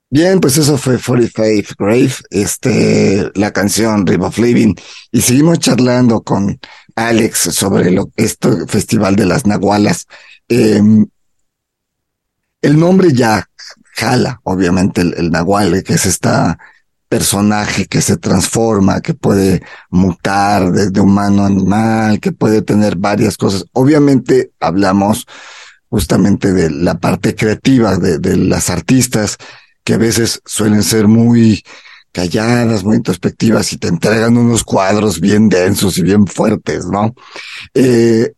Bien, 0.08 0.40
pues 0.40 0.56
eso 0.56 0.78
fue 0.78 0.98
45 0.98 1.74
Grave, 1.78 2.14
este, 2.30 3.30
la 3.34 3.52
canción 3.52 4.06
River 4.06 4.28
of 4.28 4.38
Living. 4.38 4.74
Y 5.12 5.20
seguimos 5.20 5.58
charlando 5.58 6.22
con 6.22 6.58
Alex 6.94 7.54
sobre 7.54 7.90
lo, 7.90 8.10
este 8.16 8.66
festival 8.68 9.16
de 9.16 9.26
las 9.26 9.44
Nahualas. 9.44 10.06
Em, 10.48 11.06
el 12.62 12.80
nombre 12.80 13.12
ya 13.12 13.44
jala, 13.96 14.40
obviamente, 14.44 15.02
el, 15.02 15.12
el 15.18 15.30
Nahual, 15.30 15.82
que 15.82 15.92
es 15.92 16.06
esta 16.06 16.56
personaje 17.08 17.86
que 17.86 18.02
se 18.02 18.16
transforma, 18.16 19.00
que 19.00 19.14
puede 19.14 19.62
mutar 19.90 20.72
de, 20.72 21.00
humano 21.00 21.42
a 21.42 21.46
animal, 21.46 22.20
que 22.20 22.32
puede 22.32 22.62
tener 22.62 22.96
varias 22.96 23.36
cosas. 23.36 23.64
Obviamente 23.72 24.52
hablamos 24.60 25.26
justamente 25.88 26.52
de 26.52 26.70
la 26.70 26.98
parte 26.98 27.34
creativa 27.34 27.96
de, 27.96 28.18
de 28.18 28.36
las 28.36 28.70
artistas, 28.70 29.38
que 29.84 29.94
a 29.94 29.98
veces 29.98 30.40
suelen 30.44 30.82
ser 30.82 31.06
muy 31.06 31.62
calladas, 32.16 32.82
muy 32.82 32.96
introspectivas 32.96 33.74
y 33.74 33.76
te 33.76 33.88
entregan 33.88 34.38
unos 34.38 34.64
cuadros 34.64 35.20
bien 35.20 35.50
densos 35.50 35.98
y 35.98 36.02
bien 36.02 36.26
fuertes, 36.26 36.86
¿no? 36.86 37.14
Eh, 37.74 38.32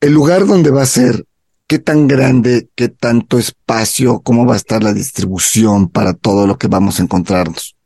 el 0.00 0.12
lugar 0.12 0.46
donde 0.46 0.70
va 0.70 0.82
a 0.82 0.86
ser, 0.86 1.26
qué 1.66 1.78
tan 1.78 2.08
grande, 2.08 2.70
qué 2.74 2.88
tanto 2.88 3.38
espacio, 3.38 4.20
cómo 4.20 4.46
va 4.46 4.54
a 4.54 4.56
estar 4.56 4.82
la 4.82 4.94
distribución 4.94 5.90
para 5.90 6.14
todo 6.14 6.46
lo 6.46 6.56
que 6.56 6.66
vamos 6.66 6.98
a 6.98 7.02
encontrarnos. 7.02 7.76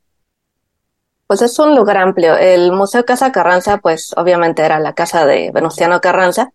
Pues 1.29 1.43
es 1.43 1.59
un 1.59 1.77
lugar 1.77 1.99
amplio. 1.99 2.38
El 2.38 2.73
Museo 2.73 3.05
Casa 3.05 3.31
Carranza, 3.33 3.77
pues 3.79 4.14
obviamente 4.17 4.62
era 4.62 4.81
la 4.81 4.95
casa 4.95 5.27
de 5.27 5.51
Venustiano 5.53 6.01
Carranza. 6.01 6.53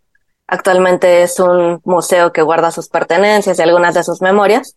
Actualmente 0.48 1.22
es 1.22 1.40
un 1.40 1.80
museo 1.86 2.34
que 2.34 2.42
guarda 2.42 2.72
sus 2.72 2.90
pertenencias 2.90 3.60
y 3.60 3.62
algunas 3.62 3.94
de 3.94 4.04
sus 4.04 4.24
memorias, 4.24 4.76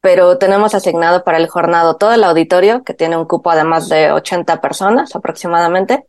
pero 0.00 0.38
tenemos 0.38 0.76
asignado 0.76 1.24
para 1.24 1.38
el 1.38 1.48
jornado 1.48 1.96
todo 1.96 2.12
el 2.12 2.22
auditorio, 2.22 2.84
que 2.84 2.94
tiene 2.94 3.16
un 3.16 3.24
cupo 3.26 3.50
además 3.50 3.88
de 3.88 4.12
80 4.12 4.60
personas 4.60 5.16
aproximadamente, 5.16 6.06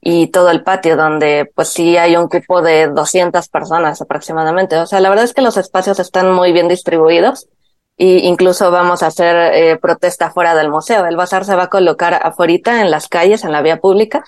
y 0.00 0.28
todo 0.28 0.50
el 0.50 0.62
patio, 0.62 0.96
donde 0.96 1.50
pues 1.56 1.70
sí 1.70 1.96
hay 1.96 2.14
un 2.16 2.28
cupo 2.28 2.62
de 2.62 2.86
200 2.86 3.48
personas 3.48 4.00
aproximadamente. 4.00 4.76
O 4.76 4.86
sea, 4.86 5.00
la 5.00 5.08
verdad 5.08 5.24
es 5.24 5.34
que 5.34 5.42
los 5.42 5.56
espacios 5.56 5.98
están 5.98 6.32
muy 6.32 6.52
bien 6.52 6.68
distribuidos 6.68 7.48
y 7.96 8.26
incluso 8.26 8.70
vamos 8.70 9.02
a 9.02 9.06
hacer 9.06 9.54
eh, 9.54 9.78
protesta 9.78 10.30
fuera 10.30 10.54
del 10.54 10.70
museo. 10.70 11.06
El 11.06 11.16
bazar 11.16 11.44
se 11.44 11.54
va 11.54 11.64
a 11.64 11.70
colocar 11.70 12.14
afuera 12.14 12.82
en 12.82 12.90
las 12.90 13.08
calles, 13.08 13.44
en 13.44 13.52
la 13.52 13.62
vía 13.62 13.80
pública, 13.80 14.24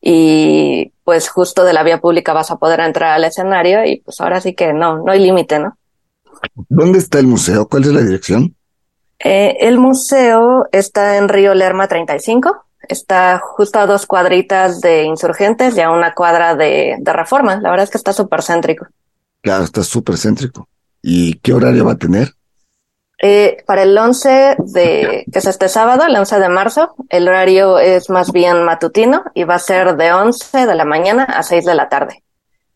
y 0.00 0.92
pues 1.04 1.28
justo 1.28 1.64
de 1.64 1.72
la 1.72 1.82
vía 1.82 2.00
pública 2.00 2.32
vas 2.32 2.50
a 2.50 2.56
poder 2.56 2.80
entrar 2.80 3.12
al 3.12 3.24
escenario 3.24 3.84
y 3.84 4.00
pues 4.00 4.20
ahora 4.20 4.40
sí 4.40 4.54
que 4.54 4.72
no, 4.72 5.02
no 5.04 5.12
hay 5.12 5.20
límite, 5.20 5.58
¿no? 5.58 5.76
¿Dónde 6.68 6.98
está 6.98 7.18
el 7.18 7.26
museo? 7.26 7.68
¿Cuál 7.68 7.84
es 7.84 7.92
la 7.92 8.00
dirección? 8.00 8.56
Eh, 9.18 9.58
el 9.60 9.78
museo 9.78 10.66
está 10.72 11.18
en 11.18 11.28
Río 11.28 11.54
Lerma 11.54 11.86
35. 11.86 12.64
Está 12.88 13.38
justo 13.38 13.78
a 13.78 13.86
dos 13.86 14.06
cuadritas 14.06 14.80
de 14.80 15.04
insurgentes 15.04 15.76
y 15.76 15.82
a 15.82 15.90
una 15.90 16.14
cuadra 16.14 16.56
de, 16.56 16.96
de 16.98 17.12
reforma. 17.12 17.60
La 17.60 17.70
verdad 17.70 17.84
es 17.84 17.90
que 17.90 17.98
está 17.98 18.14
súper 18.14 18.42
céntrico. 18.42 18.86
Claro, 19.42 19.64
está 19.64 19.84
súper 19.84 20.16
céntrico. 20.16 20.66
¿Y 21.02 21.34
qué 21.34 21.52
horario 21.52 21.84
va 21.84 21.92
a 21.92 21.98
tener? 21.98 22.32
Eh, 23.22 23.62
para 23.66 23.82
el 23.82 23.96
11 23.96 24.56
de, 24.58 25.26
que 25.30 25.38
es 25.38 25.44
este 25.44 25.68
sábado, 25.68 26.04
el 26.06 26.16
11 26.16 26.40
de 26.40 26.48
marzo, 26.48 26.94
el 27.10 27.28
horario 27.28 27.78
es 27.78 28.08
más 28.08 28.32
bien 28.32 28.64
matutino 28.64 29.24
y 29.34 29.44
va 29.44 29.56
a 29.56 29.58
ser 29.58 29.96
de 29.96 30.12
11 30.12 30.66
de 30.66 30.74
la 30.74 30.86
mañana 30.86 31.24
a 31.24 31.42
6 31.42 31.66
de 31.66 31.74
la 31.74 31.90
tarde. 31.90 32.24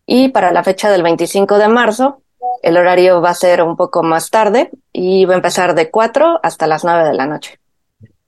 Y 0.06 0.28
para 0.28 0.52
la 0.52 0.62
fecha 0.62 0.90
del 0.90 1.02
25 1.02 1.56
de 1.56 1.68
marzo, 1.68 2.22
el 2.62 2.76
horario 2.76 3.22
va 3.22 3.30
a 3.30 3.34
ser 3.34 3.62
un 3.62 3.74
poco 3.74 4.02
más 4.02 4.28
tarde 4.28 4.70
y 4.92 5.24
va 5.24 5.32
a 5.32 5.36
empezar 5.36 5.74
de 5.74 5.90
4 5.90 6.40
hasta 6.42 6.66
las 6.66 6.84
9 6.84 7.08
de 7.08 7.14
la 7.14 7.26
noche. 7.26 7.58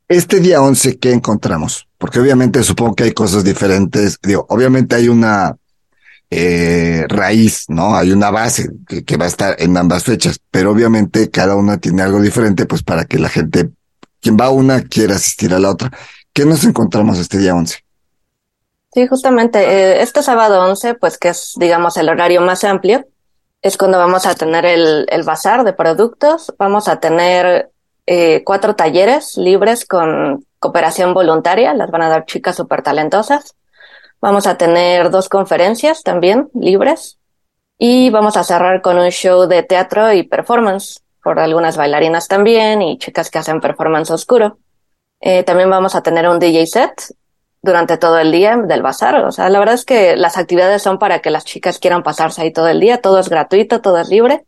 Este 0.09 0.41
día 0.41 0.63
11, 0.63 0.99
¿qué 0.99 1.13
encontramos? 1.13 1.87
Porque 1.99 2.21
obviamente 2.21 2.63
supongo 2.63 2.95
que 2.95 3.05
hay 3.05 3.13
cosas 3.13 3.45
diferentes. 3.45 4.19
Digo, 4.23 4.47
obviamente 4.49 4.95
hay 4.95 5.09
una 5.09 5.57
eh, 6.31 7.05
raíz, 7.09 7.67
¿no? 7.69 7.97
Hay 7.97 8.13
una 8.13 8.31
base 8.31 8.69
que, 8.87 9.17
va 9.17 9.27
a 9.27 9.29
estar 9.29 9.57
en 9.59 9.77
ambas 9.77 10.05
fechas, 10.05 10.41
pero 10.51 10.73
obviamente 10.73 11.31
cada 11.31 11.55
una 11.55 11.79
tiene 11.79 12.03
algo 12.03 12.21
diferente, 12.21 12.67
pues 12.67 12.83
para 12.83 13.05
que 13.05 13.19
la 13.19 13.29
gente, 13.29 13.71
quien 14.21 14.37
va 14.37 14.47
a 14.47 14.51
una, 14.51 14.83
quiera 14.83 15.15
asistir 15.15 15.55
a 15.55 15.59
la 15.59 15.71
otra. 15.71 15.91
¿Qué 16.33 16.45
nos 16.45 16.65
encontramos 16.65 17.19
este 17.19 17.39
día 17.39 17.55
11? 17.55 17.79
Sí, 18.93 19.07
justamente, 19.07 19.59
eh, 19.61 20.03
este 20.03 20.23
sábado 20.23 20.63
11, 20.63 20.95
pues 20.95 21.19
que 21.19 21.29
es, 21.29 21.53
digamos, 21.57 21.97
el 21.97 22.09
horario 22.09 22.41
más 22.41 22.65
amplio, 22.65 23.07
es 23.63 23.77
cuando 23.77 23.99
vamos 23.99 24.27
a 24.27 24.35
tener 24.35 24.65
el, 24.65 25.07
el 25.09 25.23
bazar 25.23 25.65
de 25.65 25.73
productos, 25.73 26.55
vamos 26.59 26.89
a 26.89 26.99
tener 26.99 27.71
eh, 28.07 28.43
cuatro 28.45 28.77
talleres 28.77 29.37
libres 29.37 29.85
con 29.85 30.45
cooperación 30.59 31.15
voluntaria, 31.15 31.75
las 31.75 31.91
van 31.91 32.03
a 32.03 32.09
dar 32.09 32.25
chicas 32.25 32.57
súper 32.57 32.83
talentosas 32.83 33.55
Vamos 34.21 34.47
a 34.47 34.57
tener 34.57 35.11
dos 35.11 35.29
conferencias 35.29 36.03
también 36.03 36.49
libres 36.55 37.19
y 37.79 38.11
vamos 38.11 38.37
a 38.37 38.45
cerrar 38.45 38.81
con 38.83 38.99
un 38.99 39.11
show 39.11 39.47
de 39.47 39.63
teatro 39.63 40.13
y 40.13 40.23
performance 40.23 41.03
por 41.23 41.39
algunas 41.39 41.77
bailarinas 41.77 42.29
también 42.29 42.83
y 42.83 42.99
chicas 42.99 43.31
que 43.31 43.39
hacen 43.39 43.61
performance 43.61 44.11
oscuro. 44.11 44.59
Eh, 45.21 45.43
también 45.43 45.69
vamos 45.69 45.95
a 45.95 46.03
tener 46.03 46.29
un 46.29 46.39
DJ 46.39 46.67
set 46.67 47.15
durante 47.63 47.99
todo 47.99 48.19
el 48.19 48.33
día 48.33 48.57
del 48.57 48.83
bazar. 48.83 49.25
O 49.25 49.33
sea, 49.33 49.51
la 49.51 49.59
verdad 49.59 49.75
es 49.75 49.85
que 49.85 50.17
las 50.17 50.39
actividades 50.39 50.83
son 50.83 50.99
para 50.99 51.21
que 51.21 51.31
las 51.31 51.45
chicas 51.45 51.79
quieran 51.79 52.03
pasarse 52.03 52.43
ahí 52.43 52.53
todo 52.53 52.69
el 52.69 52.81
día. 52.81 53.01
Todo 53.01 53.19
es 53.19 53.29
gratuito, 53.29 53.81
todo 53.81 53.99
es 53.99 54.09
libre. 54.09 54.45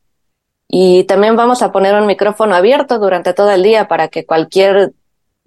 Y 0.68 1.04
también 1.04 1.34
vamos 1.34 1.62
a 1.62 1.72
poner 1.72 1.94
un 1.94 2.06
micrófono 2.06 2.54
abierto 2.54 2.98
durante 2.98 3.34
todo 3.34 3.50
el 3.50 3.62
día 3.62 3.88
para 3.88 4.08
que 4.08 4.24
cualquier 4.24 4.92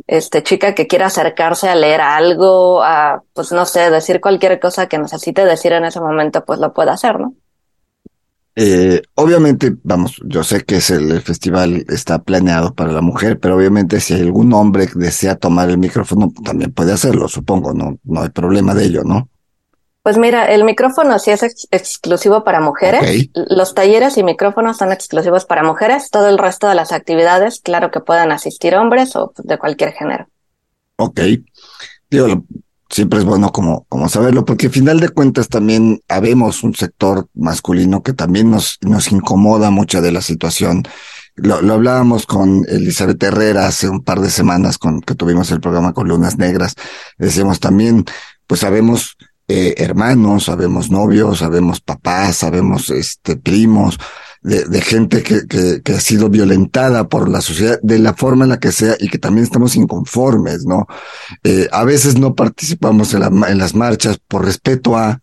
este, 0.08 0.44
chica 0.44 0.76
que 0.76 0.88
quiera 0.88 1.08
acercarse 1.08 1.70
a 1.70 1.76
leer 1.76 2.02
algo, 2.02 2.84
a, 2.84 3.24
pues 3.34 3.52
no 3.52 3.66
sé, 3.66 3.90
decir 3.90 4.22
cualquier 4.22 4.60
cosa 4.60 4.88
que 4.88 4.98
necesite 4.98 5.46
decir 5.46 5.74
en 5.74 5.86
ese 5.86 6.00
momento, 6.00 6.44
pues 6.46 6.60
lo 6.60 6.74
pueda 6.74 6.94
hacer, 6.94 7.20
¿no? 7.20 7.34
Eh, 8.56 9.02
obviamente, 9.16 9.74
vamos, 9.84 10.22
yo 10.26 10.44
sé 10.44 10.64
que 10.66 10.78
es 10.78 10.90
el, 10.90 11.22
festival 11.22 11.86
está 11.88 12.20
planeado 12.20 12.74
para 12.74 12.92
la 12.92 13.02
mujer, 13.02 13.40
pero 13.40 13.56
obviamente 13.56 14.02
si 14.02 14.14
algún 14.14 14.54
hombre 14.54 14.88
desea 14.94 15.38
tomar 15.38 15.70
el 15.70 15.78
micrófono, 15.78 16.34
también 16.44 16.74
puede 16.74 16.92
hacerlo, 16.92 17.30
supongo, 17.30 17.74
no, 17.74 17.98
no 18.04 18.22
hay 18.22 18.30
problema 18.30 18.76
de 18.76 18.86
ello, 18.86 19.04
¿no? 19.06 19.30
Pues 20.04 20.18
mira, 20.18 20.46
el 20.46 20.64
micrófono 20.64 21.20
sí 21.20 21.30
es 21.30 21.44
ex 21.44 21.68
exclusivo 21.70 22.44
para 22.44 22.60
mujeres. 22.60 23.30
Los 23.34 23.76
talleres 23.76 24.18
y 24.18 24.24
micrófonos 24.24 24.78
son 24.78 24.92
exclusivos 24.92 25.46
para 25.46 25.64
mujeres. 25.64 26.10
Todo 26.10 26.28
el 26.28 26.40
resto 26.40 26.68
de 26.68 26.76
las 26.76 26.92
actividades, 26.92 27.60
claro 27.60 27.92
que 27.92 28.00
pueden 28.00 28.32
asistir 28.32 28.74
hombres 28.76 29.16
o 29.16 29.32
de 29.38 29.60
cualquier 29.60 29.92
género. 29.92 30.28
Ok. 30.96 31.20
Digo, 32.10 32.44
siempre 32.90 33.20
es 33.20 33.26
bueno 33.26 33.52
como, 33.52 33.86
como 33.90 34.10
saberlo, 34.10 34.44
porque 34.44 34.68
al 34.68 34.72
final 34.72 35.00
de 35.00 35.10
cuentas 35.10 35.48
también 35.50 36.02
habemos 36.08 36.64
un 36.64 36.74
sector 36.74 37.28
masculino 37.36 38.02
que 38.02 38.14
también 38.14 38.50
nos, 38.50 38.80
nos 38.82 39.12
incomoda 39.12 39.70
mucho 39.70 40.02
de 40.02 40.12
la 40.12 40.22
situación. 40.22 40.84
Lo, 41.36 41.62
lo 41.62 41.76
hablábamos 41.76 42.26
con 42.26 42.66
Elizabeth 42.68 43.22
Herrera 43.22 43.68
hace 43.68 43.88
un 43.88 44.04
par 44.04 44.20
de 44.20 44.32
semanas 44.32 44.80
con 44.80 45.00
que 45.00 45.14
tuvimos 45.14 45.52
el 45.52 45.62
programa 45.62 45.94
con 45.94 46.08
Lunas 46.08 46.40
Negras. 46.40 46.74
Decíamos 47.20 47.60
también, 47.60 48.04
pues 48.48 48.62
sabemos 48.62 49.16
eh, 49.52 49.76
hermanos, 49.78 50.46
sabemos 50.46 50.90
novios, 50.90 51.40
sabemos 51.40 51.82
papás, 51.82 52.38
sabemos 52.38 52.90
este 52.90 53.36
primos, 53.36 54.00
de, 54.42 54.82
gente 54.82 55.24
que, 55.24 55.94
ha 55.94 56.00
sido 56.00 56.30
violentada 56.30 57.10
por 57.10 57.30
la 57.30 57.42
sociedad 57.42 57.78
de 57.84 58.00
la 58.00 58.14
forma 58.14 58.46
en 58.46 58.50
la 58.52 58.60
que 58.60 58.72
sea 58.72 58.96
y 58.98 59.10
que 59.10 59.20
también 59.20 59.44
estamos 59.44 59.76
inconformes, 59.76 60.66
¿no? 60.66 60.88
Eh, 61.44 61.68
a 61.72 61.84
veces 61.84 62.18
no 62.18 62.34
participamos 62.34 63.14
en, 63.14 63.20
la, 63.20 63.28
en 63.50 63.58
las 63.58 63.76
marchas 63.76 64.20
por 64.26 64.46
respeto 64.46 64.98
a, 64.98 65.22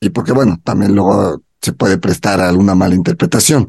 y 0.00 0.10
porque 0.10 0.32
bueno, 0.32 0.60
también 0.64 0.94
luego 0.94 1.40
se 1.62 1.72
puede 1.72 1.96
prestar 1.96 2.40
a 2.40 2.48
alguna 2.48 2.74
mala 2.74 2.96
interpretación. 2.96 3.68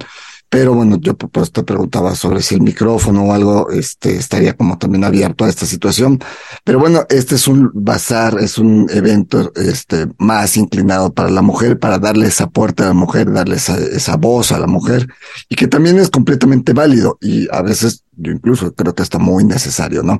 Pero 0.52 0.74
bueno, 0.74 0.98
yo 1.00 1.16
pues 1.16 1.54
te 1.54 1.64
preguntaba 1.64 2.14
sobre 2.14 2.42
si 2.42 2.56
el 2.56 2.62
micrófono 2.62 3.24
o 3.24 3.34
algo 3.34 3.70
este, 3.70 4.18
estaría 4.18 4.52
como 4.52 4.78
también 4.78 5.06
abierto 5.06 5.46
a 5.46 5.50
esta 5.50 5.66
situación. 5.66 6.20
Pero 6.66 6.78
bueno, 6.78 7.06
este 7.08 7.36
es 7.36 7.48
un 7.48 7.72
bazar, 7.74 8.38
es 8.38 8.58
un 8.58 8.86
evento 8.90 9.54
este, 9.56 10.08
más 10.18 10.58
inclinado 10.58 11.14
para 11.14 11.30
la 11.30 11.42
mujer, 11.42 11.80
para 11.80 12.00
darle 12.00 12.28
esa 12.28 12.50
puerta 12.50 12.84
a 12.84 12.88
la 12.88 12.94
mujer, 12.94 13.32
darle 13.32 13.56
esa, 13.56 13.78
esa 13.78 14.18
voz 14.18 14.52
a 14.52 14.60
la 14.60 14.68
mujer 14.68 15.08
y 15.48 15.56
que 15.56 15.70
también 15.70 15.98
es 16.00 16.10
completamente 16.10 16.74
válido 16.74 17.18
y 17.22 17.48
a 17.50 17.62
veces 17.62 18.04
yo 18.18 18.34
incluso 18.34 18.74
creo 18.76 18.94
que 18.94 19.04
está 19.04 19.20
muy 19.20 19.46
necesario, 19.46 20.04
¿no? 20.04 20.20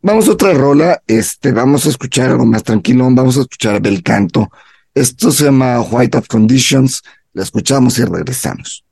Vamos 0.00 0.28
a 0.28 0.32
otra 0.32 0.54
rola, 0.54 1.02
este, 1.08 1.50
vamos 1.50 1.86
a 1.86 1.88
escuchar 1.88 2.30
algo 2.30 2.46
más 2.46 2.62
tranquilo, 2.62 3.08
vamos 3.10 3.36
a 3.36 3.40
escuchar 3.40 3.82
Bel 3.82 4.04
Canto. 4.04 4.48
Esto 4.94 5.32
se 5.32 5.46
llama 5.46 5.80
White 5.80 6.18
of 6.18 6.28
Conditions, 6.28 7.02
la 7.32 7.42
escuchamos 7.42 7.98
y 7.98 8.04
regresamos. 8.04 8.84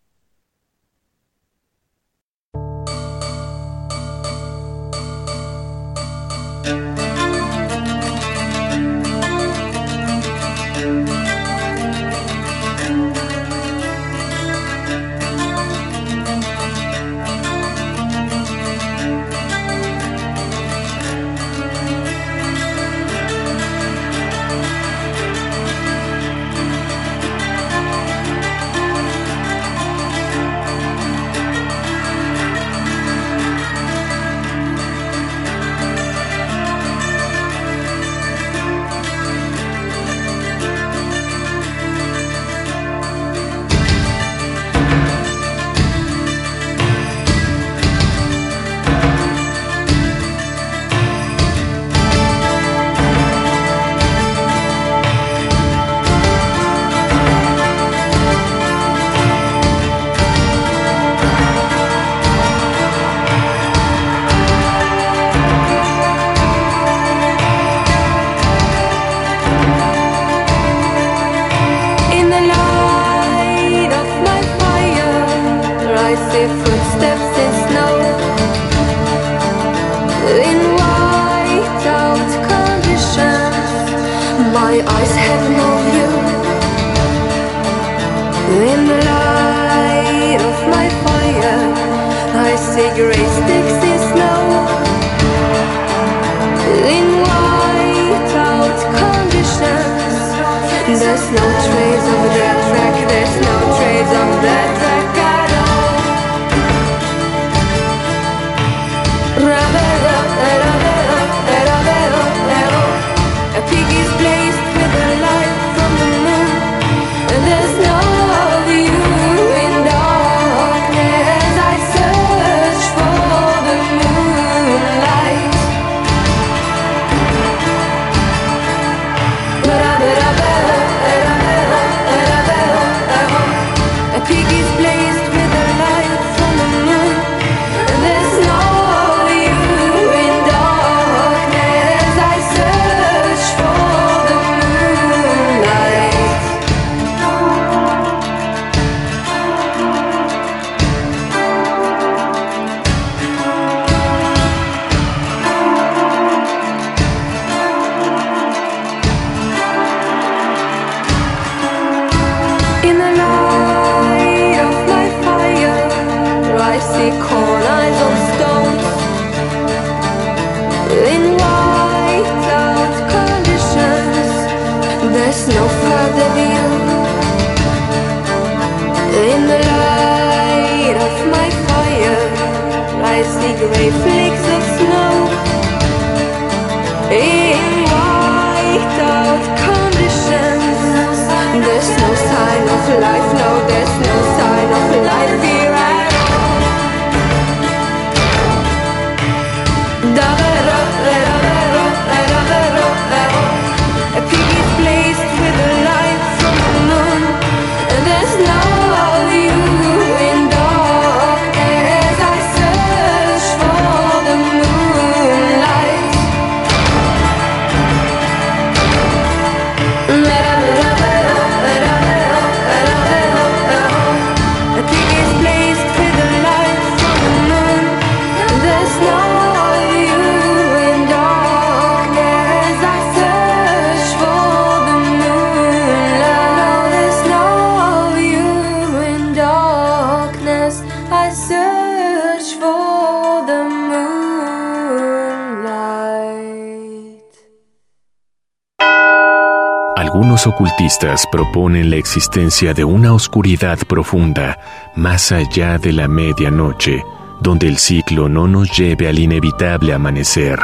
Algunos 250.40 250.59
ocultistas 250.59 251.26
proponen 251.31 251.90
la 251.90 251.96
existencia 251.96 252.72
de 252.72 252.83
una 252.83 253.12
oscuridad 253.12 253.79
profunda 253.87 254.59
más 254.96 255.33
allá 255.33 255.76
de 255.76 255.92
la 255.92 256.09
medianoche, 256.09 257.05
donde 257.42 257.68
el 257.68 257.76
ciclo 257.76 258.26
no 258.26 258.48
nos 258.48 258.74
lleve 258.74 259.07
al 259.07 259.18
inevitable 259.18 259.92
amanecer. 259.92 260.59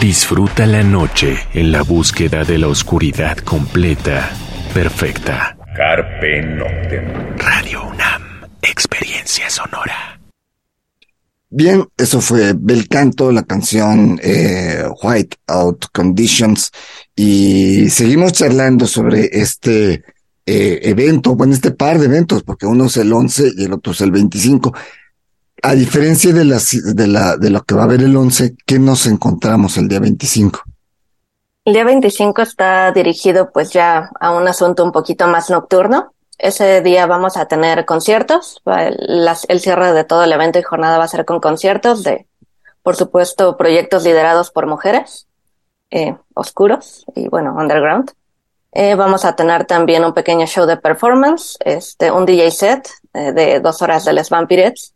Disfruta 0.00 0.66
la 0.66 0.82
noche 0.82 1.36
en 1.54 1.70
la 1.70 1.82
búsqueda 1.82 2.42
de 2.42 2.58
la 2.58 2.66
oscuridad 2.66 3.36
completa, 3.38 4.32
perfecta. 4.74 5.56
Carpe 5.76 6.42
Noctem. 6.42 7.36
Radio 7.36 7.84
UNAM, 7.84 8.48
experiencia 8.62 9.48
sonora. 9.48 10.20
Bien, 11.52 11.84
eso 11.96 12.20
fue 12.20 12.52
Bel 12.56 12.86
Canto, 12.86 13.32
la 13.32 13.42
canción 13.42 14.20
eh, 14.22 14.84
White 15.02 15.36
Out 15.48 15.86
Conditions, 15.92 16.70
y 17.22 17.90
seguimos 17.90 18.32
charlando 18.32 18.86
sobre 18.86 19.28
este 19.30 20.02
eh, 20.46 20.80
evento, 20.84 21.34
bueno, 21.34 21.52
este 21.52 21.70
par 21.70 21.98
de 21.98 22.06
eventos, 22.06 22.42
porque 22.42 22.64
uno 22.64 22.86
es 22.86 22.96
el 22.96 23.12
11 23.12 23.52
y 23.58 23.64
el 23.64 23.74
otro 23.74 23.92
es 23.92 24.00
el 24.00 24.10
25. 24.10 24.72
A 25.62 25.74
diferencia 25.74 26.32
de, 26.32 26.46
la, 26.46 27.36
de 27.36 27.50
lo 27.50 27.62
que 27.62 27.74
va 27.74 27.82
a 27.82 27.84
haber 27.84 28.00
el 28.00 28.16
11, 28.16 28.56
¿qué 28.64 28.78
nos 28.78 29.04
encontramos 29.06 29.76
el 29.76 29.86
día 29.86 30.00
25? 30.00 30.62
El 31.66 31.74
día 31.74 31.84
25 31.84 32.40
está 32.40 32.90
dirigido 32.90 33.50
pues 33.52 33.70
ya 33.70 34.08
a 34.18 34.30
un 34.30 34.48
asunto 34.48 34.82
un 34.82 34.90
poquito 34.92 35.26
más 35.26 35.50
nocturno. 35.50 36.14
Ese 36.38 36.80
día 36.80 37.04
vamos 37.04 37.36
a 37.36 37.44
tener 37.48 37.84
conciertos. 37.84 38.62
Las- 38.64 39.44
el 39.50 39.60
cierre 39.60 39.92
de 39.92 40.04
todo 40.04 40.24
el 40.24 40.32
evento 40.32 40.58
y 40.58 40.62
jornada 40.62 40.96
va 40.96 41.04
a 41.04 41.08
ser 41.08 41.26
con 41.26 41.38
conciertos 41.38 42.02
de, 42.02 42.26
por 42.82 42.96
supuesto, 42.96 43.58
proyectos 43.58 44.04
liderados 44.04 44.50
por 44.50 44.66
mujeres, 44.66 45.26
eh, 45.90 46.16
oscuros 46.34 47.04
y 47.14 47.28
bueno, 47.28 47.54
underground. 47.56 48.12
Eh, 48.72 48.94
vamos 48.94 49.24
a 49.24 49.34
tener 49.34 49.64
también 49.64 50.04
un 50.04 50.14
pequeño 50.14 50.46
show 50.46 50.64
de 50.64 50.76
performance, 50.76 51.58
este, 51.64 52.10
un 52.10 52.24
DJ 52.24 52.50
set 52.52 52.88
eh, 53.12 53.32
de 53.32 53.60
dos 53.60 53.82
horas 53.82 54.04
de 54.04 54.12
Les 54.12 54.30
Vampirettes. 54.30 54.94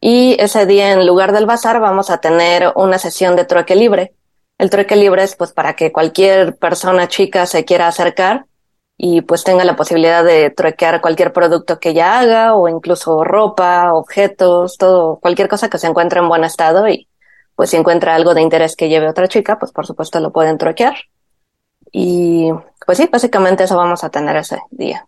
Y 0.00 0.36
ese 0.40 0.64
día, 0.64 0.92
en 0.92 1.06
lugar 1.06 1.32
del 1.32 1.44
bazar, 1.44 1.78
vamos 1.80 2.08
a 2.10 2.18
tener 2.18 2.72
una 2.76 2.98
sesión 2.98 3.36
de 3.36 3.44
trueque 3.44 3.74
libre. 3.74 4.14
El 4.56 4.70
trueque 4.70 4.96
libre 4.96 5.22
es 5.24 5.36
pues 5.36 5.52
para 5.52 5.74
que 5.74 5.92
cualquier 5.92 6.56
persona 6.56 7.08
chica 7.08 7.44
se 7.44 7.64
quiera 7.66 7.88
acercar 7.88 8.46
y 8.96 9.22
pues 9.22 9.44
tenga 9.44 9.64
la 9.64 9.76
posibilidad 9.76 10.24
de 10.24 10.50
truequear 10.50 11.00
cualquier 11.00 11.32
producto 11.32 11.78
que 11.78 11.90
ella 11.90 12.18
haga 12.18 12.54
o 12.54 12.68
incluso 12.68 13.24
ropa, 13.24 13.92
objetos, 13.94 14.76
todo, 14.76 15.18
cualquier 15.20 15.48
cosa 15.48 15.70
que 15.70 15.78
se 15.78 15.86
encuentre 15.86 16.20
en 16.20 16.28
buen 16.28 16.44
estado 16.44 16.86
y 16.88 17.08
pues 17.60 17.68
si 17.68 17.76
encuentra 17.76 18.14
algo 18.14 18.32
de 18.32 18.40
interés 18.40 18.74
que 18.74 18.88
lleve 18.88 19.06
otra 19.06 19.28
chica, 19.28 19.58
pues 19.58 19.70
por 19.70 19.86
supuesto 19.86 20.18
lo 20.18 20.32
pueden 20.32 20.56
truequear. 20.56 20.94
Y 21.92 22.50
pues 22.86 22.96
sí, 22.96 23.06
básicamente 23.12 23.64
eso 23.64 23.76
vamos 23.76 24.02
a 24.02 24.08
tener 24.08 24.34
ese 24.36 24.56
día. 24.70 25.06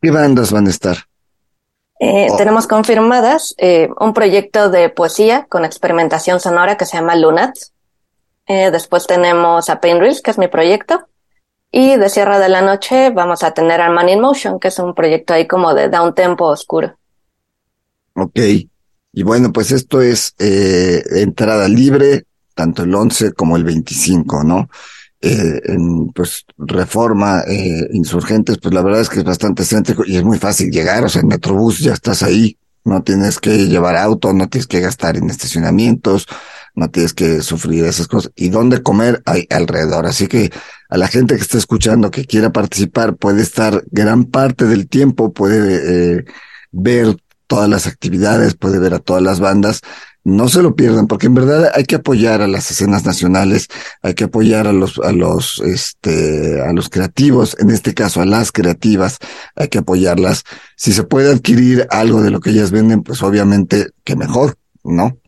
¿Qué 0.00 0.12
bandas 0.12 0.52
van 0.52 0.68
a 0.68 0.70
estar? 0.70 0.98
Eh, 1.98 2.28
Oh. 2.30 2.36
Tenemos 2.36 2.68
confirmadas 2.68 3.56
eh, 3.58 3.88
un 3.98 4.14
proyecto 4.14 4.70
de 4.70 4.88
poesía 4.90 5.46
con 5.48 5.64
experimentación 5.64 6.38
sonora 6.38 6.76
que 6.76 6.86
se 6.86 6.96
llama 6.96 7.16
Lunat. 7.16 7.56
Eh, 8.46 8.70
después 8.70 9.08
tenemos 9.08 9.68
a 9.68 9.80
Pain 9.80 9.98
Reels, 9.98 10.22
que 10.22 10.30
es 10.30 10.38
mi 10.38 10.46
proyecto. 10.46 11.08
Y 11.72 11.96
de 11.96 12.08
Sierra 12.08 12.38
de 12.38 12.50
la 12.50 12.62
Noche 12.62 13.10
vamos 13.10 13.42
a 13.42 13.50
tener 13.50 13.80
a 13.80 13.90
Man 13.90 14.10
in 14.10 14.20
Motion, 14.20 14.60
que 14.60 14.68
es 14.68 14.78
un 14.78 14.94
proyecto 14.94 15.34
ahí 15.34 15.48
como 15.48 15.74
de 15.74 15.88
down 15.88 16.14
tempo 16.14 16.44
oscuro. 16.44 16.94
Ok. 18.14 18.38
Y 19.12 19.22
bueno, 19.22 19.52
pues 19.52 19.72
esto 19.72 20.00
es 20.00 20.34
eh, 20.38 21.02
entrada 21.16 21.68
libre, 21.68 22.24
tanto 22.54 22.84
el 22.84 22.94
11 22.94 23.32
como 23.32 23.56
el 23.56 23.64
25, 23.64 24.44
¿no? 24.44 24.68
Eh, 25.20 25.60
en, 25.64 26.08
pues 26.12 26.46
Reforma, 26.56 27.42
eh, 27.46 27.88
Insurgentes, 27.92 28.58
pues 28.58 28.72
la 28.72 28.82
verdad 28.82 29.02
es 29.02 29.10
que 29.10 29.18
es 29.18 29.24
bastante 29.24 29.64
céntrico 29.64 30.02
y 30.06 30.16
es 30.16 30.24
muy 30.24 30.38
fácil 30.38 30.70
llegar, 30.70 31.04
o 31.04 31.08
sea, 31.08 31.20
en 31.20 31.28
Metrobús 31.28 31.80
ya 31.80 31.92
estás 31.92 32.22
ahí, 32.22 32.56
no 32.84 33.02
tienes 33.02 33.38
que 33.38 33.66
llevar 33.66 33.96
auto, 33.96 34.32
no 34.32 34.48
tienes 34.48 34.66
que 34.66 34.80
gastar 34.80 35.16
en 35.18 35.28
estacionamientos, 35.28 36.26
no 36.74 36.90
tienes 36.90 37.12
que 37.12 37.42
sufrir 37.42 37.84
esas 37.84 38.08
cosas. 38.08 38.32
Y 38.34 38.48
dónde 38.48 38.82
comer 38.82 39.22
hay 39.26 39.46
alrededor, 39.50 40.06
así 40.06 40.26
que 40.26 40.50
a 40.88 40.96
la 40.96 41.08
gente 41.08 41.36
que 41.36 41.42
está 41.42 41.58
escuchando 41.58 42.10
que 42.10 42.24
quiera 42.24 42.50
participar, 42.50 43.16
puede 43.16 43.42
estar 43.42 43.84
gran 43.90 44.24
parte 44.24 44.64
del 44.64 44.88
tiempo, 44.88 45.32
puede 45.32 46.18
eh, 46.20 46.24
ver 46.72 47.16
todas 47.50 47.68
las 47.68 47.88
actividades, 47.88 48.54
puede 48.54 48.78
ver 48.78 48.94
a 48.94 49.00
todas 49.00 49.24
las 49.24 49.40
bandas. 49.40 49.80
No 50.22 50.48
se 50.48 50.62
lo 50.62 50.76
pierdan, 50.76 51.08
porque 51.08 51.26
en 51.26 51.34
verdad 51.34 51.72
hay 51.74 51.82
que 51.82 51.96
apoyar 51.96 52.42
a 52.42 52.46
las 52.46 52.70
escenas 52.70 53.04
nacionales, 53.04 53.66
hay 54.02 54.14
que 54.14 54.24
apoyar 54.24 54.68
a 54.68 54.72
los, 54.72 55.00
a 55.00 55.10
los, 55.10 55.58
este, 55.58 56.60
a 56.60 56.72
los 56.72 56.88
creativos, 56.88 57.56
en 57.58 57.70
este 57.70 57.92
caso 57.92 58.20
a 58.20 58.24
las 58.24 58.52
creativas, 58.52 59.18
hay 59.56 59.66
que 59.66 59.78
apoyarlas. 59.78 60.44
Si 60.76 60.92
se 60.92 61.02
puede 61.02 61.32
adquirir 61.32 61.88
algo 61.90 62.22
de 62.22 62.30
lo 62.30 62.38
que 62.38 62.50
ellas 62.50 62.70
venden, 62.70 63.02
pues 63.02 63.20
obviamente 63.20 63.88
que 64.04 64.14
mejor, 64.14 64.56
¿no? 64.84 65.18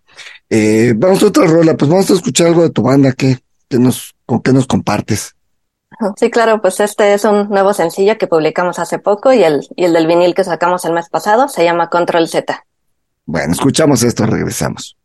Eh, 0.48 0.94
vamos 0.96 1.24
a 1.24 1.26
otra 1.26 1.46
rola, 1.46 1.76
pues 1.76 1.90
vamos 1.90 2.08
a 2.08 2.14
escuchar 2.14 2.46
algo 2.48 2.62
de 2.62 2.70
tu 2.70 2.82
banda, 2.82 3.12
¿qué, 3.12 3.40
qué 3.68 3.80
nos, 3.80 4.14
con 4.26 4.42
qué 4.42 4.52
nos 4.52 4.68
compartes? 4.68 5.34
Sí, 6.16 6.30
claro, 6.30 6.60
pues 6.60 6.80
este 6.80 7.14
es 7.14 7.24
un 7.24 7.48
nuevo 7.48 7.72
sencillo 7.72 8.18
que 8.18 8.26
publicamos 8.26 8.78
hace 8.78 8.98
poco 8.98 9.32
y 9.32 9.42
el, 9.42 9.66
y 9.76 9.84
el 9.84 9.92
del 9.92 10.06
vinil 10.06 10.34
que 10.34 10.44
sacamos 10.44 10.84
el 10.84 10.92
mes 10.92 11.08
pasado 11.08 11.48
se 11.48 11.64
llama 11.64 11.88
Control 11.88 12.28
Z. 12.28 12.64
Bueno, 13.24 13.52
escuchamos 13.52 14.02
esto, 14.02 14.26
regresamos. 14.26 14.96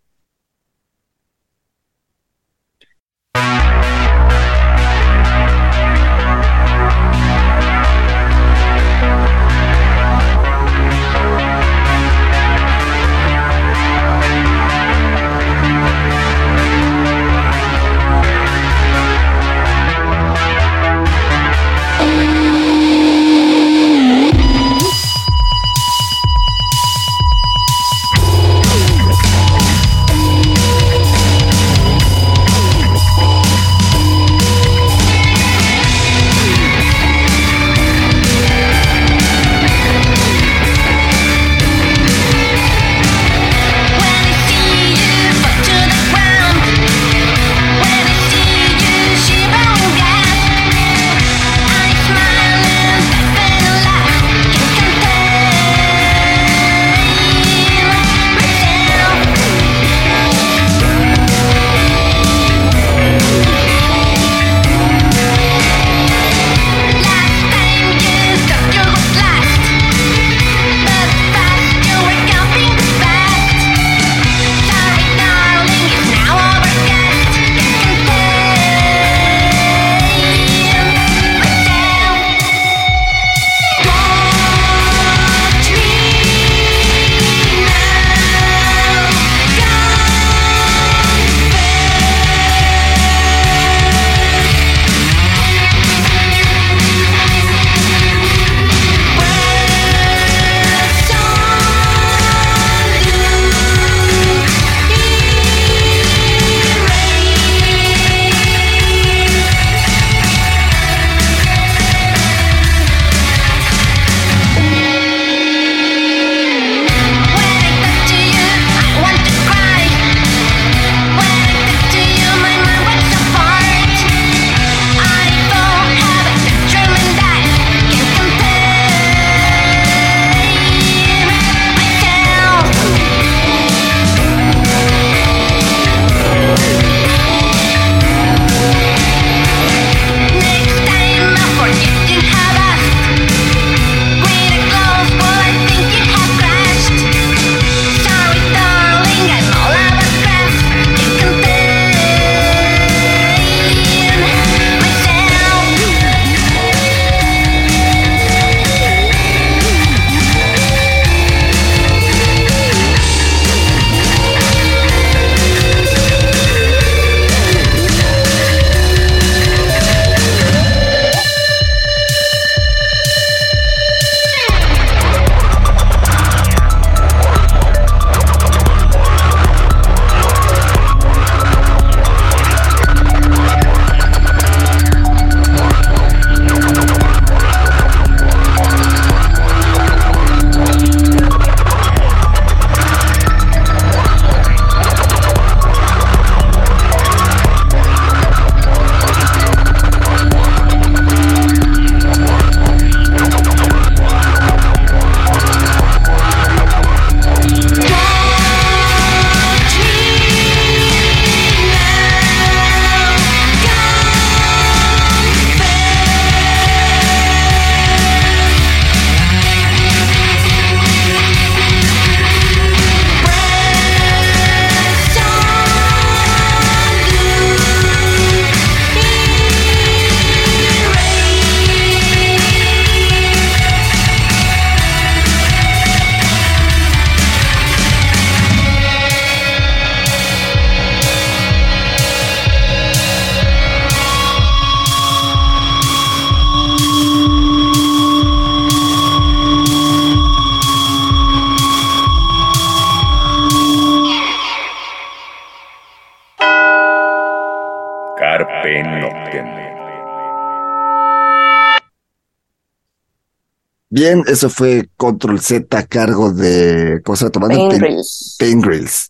Bien, 263.98 264.24
eso 264.28 264.48
fue 264.52 264.90
Control 264.96 265.40
Z 265.40 265.76
a 265.76 265.88
cargo 265.88 266.32
de 266.32 267.02
cosa 267.04 267.32
tomando 267.32 267.58
Pain 267.58 267.70
Pain- 267.70 267.82
Grills. 267.82 268.36
Pain 268.38 268.62
Grills. 268.62 269.10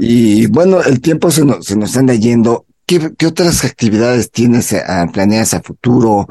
Y 0.00 0.48
bueno, 0.48 0.82
el 0.82 1.00
tiempo 1.00 1.30
se 1.30 1.44
nos, 1.44 1.64
se 1.64 1.76
nos 1.76 1.96
anda 1.96 2.14
yendo. 2.14 2.66
¿Qué, 2.84 3.12
qué 3.16 3.26
otras 3.28 3.64
actividades 3.64 4.32
tienes 4.32 4.72
a, 4.72 5.06
planeadas 5.12 5.54
a 5.54 5.60
futuro, 5.60 6.26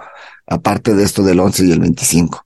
aparte 0.47 0.95
de 0.95 1.03
esto 1.05 1.23
del 1.23 1.39
11 1.39 1.65
y 1.65 1.71
el 1.71 1.79
25? 1.79 2.45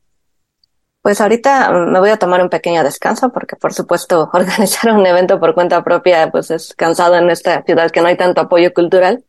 Pues 1.02 1.20
ahorita 1.20 1.72
mm, 1.72 1.92
me 1.92 2.00
voy 2.00 2.12
a 2.12 2.18
tomar 2.18 2.44
un 2.44 2.50
pequeño 2.50 2.84
descanso 2.84 3.32
porque 3.32 3.56
por 3.56 3.74
supuesto 3.74 4.30
organizar 4.34 4.94
un 4.94 5.04
evento 5.08 5.40
por 5.40 5.56
cuenta 5.56 5.84
propia 5.84 6.30
pues 6.30 6.52
es 6.52 6.76
cansado 6.78 7.16
en 7.16 7.32
esta 7.32 7.64
ciudad 7.64 7.90
que 7.90 8.02
no 8.02 8.10
hay 8.10 8.18
tanto 8.18 8.42
apoyo 8.42 8.72
cultural. 8.76 9.24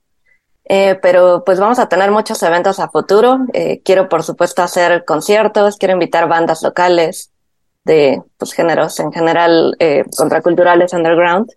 Eh, 0.65 0.97
pero 1.03 1.43
pues 1.45 1.59
vamos 1.59 1.79
a 1.79 1.89
tener 1.89 2.11
muchos 2.11 2.43
eventos 2.43 2.79
a 2.79 2.89
futuro. 2.89 3.39
Eh, 3.53 3.83
quiero 3.85 4.09
por 4.09 4.23
supuesto 4.23 4.63
hacer 4.63 5.05
conciertos, 5.05 5.77
quiero 5.77 5.95
invitar 5.95 6.29
bandas 6.29 6.63
locales 6.63 7.33
de 7.85 8.23
pues 8.37 8.53
géneros 8.53 8.99
en 9.01 9.13
general 9.13 9.77
eh, 9.81 10.05
contraculturales 10.17 10.93
underground, 10.93 11.51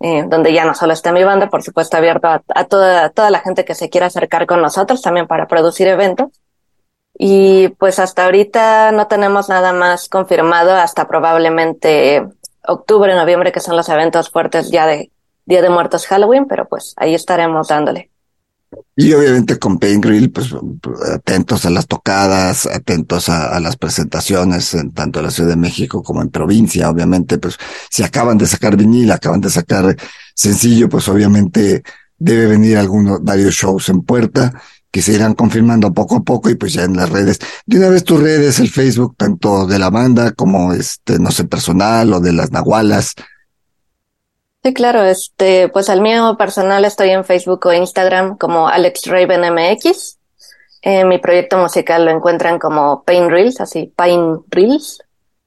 eh, 0.00 0.24
donde 0.28 0.52
ya 0.52 0.64
no 0.64 0.74
solo 0.74 0.92
está 0.92 1.12
mi 1.12 1.24
banda, 1.24 1.48
por 1.48 1.62
supuesto 1.62 1.96
abierto 1.96 2.28
a, 2.28 2.42
a 2.54 2.64
toda, 2.64 3.10
toda 3.10 3.30
la 3.30 3.40
gente 3.40 3.64
que 3.64 3.74
se 3.74 3.90
quiera 3.90 4.06
acercar 4.06 4.46
con 4.46 4.62
nosotros 4.62 5.02
también 5.02 5.26
para 5.26 5.48
producir 5.48 5.88
eventos. 5.88 6.28
Y 7.18 7.68
pues 7.78 7.98
hasta 7.98 8.26
ahorita 8.26 8.92
no 8.92 9.06
tenemos 9.06 9.48
nada 9.48 9.72
más 9.72 10.08
confirmado 10.08 10.74
hasta 10.74 11.08
probablemente 11.08 12.26
octubre, 12.66 13.14
noviembre, 13.14 13.52
que 13.52 13.60
son 13.60 13.76
los 13.76 13.88
eventos 13.88 14.30
fuertes 14.30 14.70
ya 14.70 14.86
de 14.86 15.10
Día 15.46 15.62
de 15.62 15.70
Muertos 15.70 16.06
Halloween, 16.06 16.46
pero 16.46 16.68
pues 16.68 16.94
ahí 16.96 17.14
estaremos 17.14 17.68
dándole. 17.68 18.10
Y 18.96 19.12
obviamente 19.12 19.58
con 19.58 19.78
Pain 19.78 20.00
Grill, 20.00 20.30
pues 20.30 20.54
atentos 21.12 21.66
a 21.66 21.70
las 21.70 21.86
tocadas, 21.86 22.66
atentos 22.66 23.28
a, 23.28 23.54
a, 23.54 23.60
las 23.60 23.76
presentaciones, 23.76 24.72
en 24.74 24.92
tanto 24.92 25.18
en 25.18 25.26
la 25.26 25.30
Ciudad 25.30 25.50
de 25.50 25.56
México 25.56 26.02
como 26.02 26.22
en 26.22 26.30
provincia, 26.30 26.88
obviamente, 26.88 27.38
pues 27.38 27.58
si 27.90 28.02
acaban 28.02 28.38
de 28.38 28.46
sacar 28.46 28.76
vinil, 28.76 29.12
acaban 29.12 29.40
de 29.40 29.50
sacar 29.50 29.96
sencillo, 30.34 30.88
pues 30.88 31.08
obviamente 31.08 31.82
debe 32.18 32.46
venir 32.46 32.78
algunos, 32.78 33.22
varios 33.22 33.54
shows 33.54 33.88
en 33.90 34.02
puerta 34.02 34.52
que 34.90 35.02
se 35.02 35.12
irán 35.12 35.34
confirmando 35.34 35.92
poco 35.92 36.16
a 36.16 36.22
poco 36.22 36.48
y 36.48 36.54
pues 36.54 36.72
ya 36.72 36.84
en 36.84 36.96
las 36.96 37.10
redes. 37.10 37.38
De 37.66 37.76
una 37.76 37.90
vez 37.90 38.02
tus 38.02 38.18
redes, 38.18 38.60
el 38.60 38.70
Facebook, 38.70 39.14
tanto 39.18 39.66
de 39.66 39.78
la 39.78 39.90
banda 39.90 40.32
como 40.32 40.72
este, 40.72 41.18
no 41.18 41.30
sé, 41.30 41.44
personal 41.44 42.14
o 42.14 42.20
de 42.20 42.32
las 42.32 42.50
nahualas. 42.50 43.14
Sí, 44.66 44.74
claro, 44.74 45.04
este, 45.04 45.68
pues 45.68 45.88
al 45.88 46.00
mío 46.00 46.34
personal 46.36 46.84
estoy 46.84 47.10
en 47.10 47.24
Facebook 47.24 47.64
o 47.66 47.72
Instagram 47.72 48.36
como 48.36 48.66
Alex 48.66 49.06
Raven 49.06 49.42
MX. 49.54 50.18
Eh, 50.82 51.04
mi 51.04 51.18
proyecto 51.18 51.56
musical 51.56 52.04
lo 52.04 52.10
encuentran 52.10 52.58
como 52.58 53.04
Pain 53.04 53.30
Reels, 53.30 53.60
así 53.60 53.92
Pain 53.94 54.40
Reels, 54.48 55.04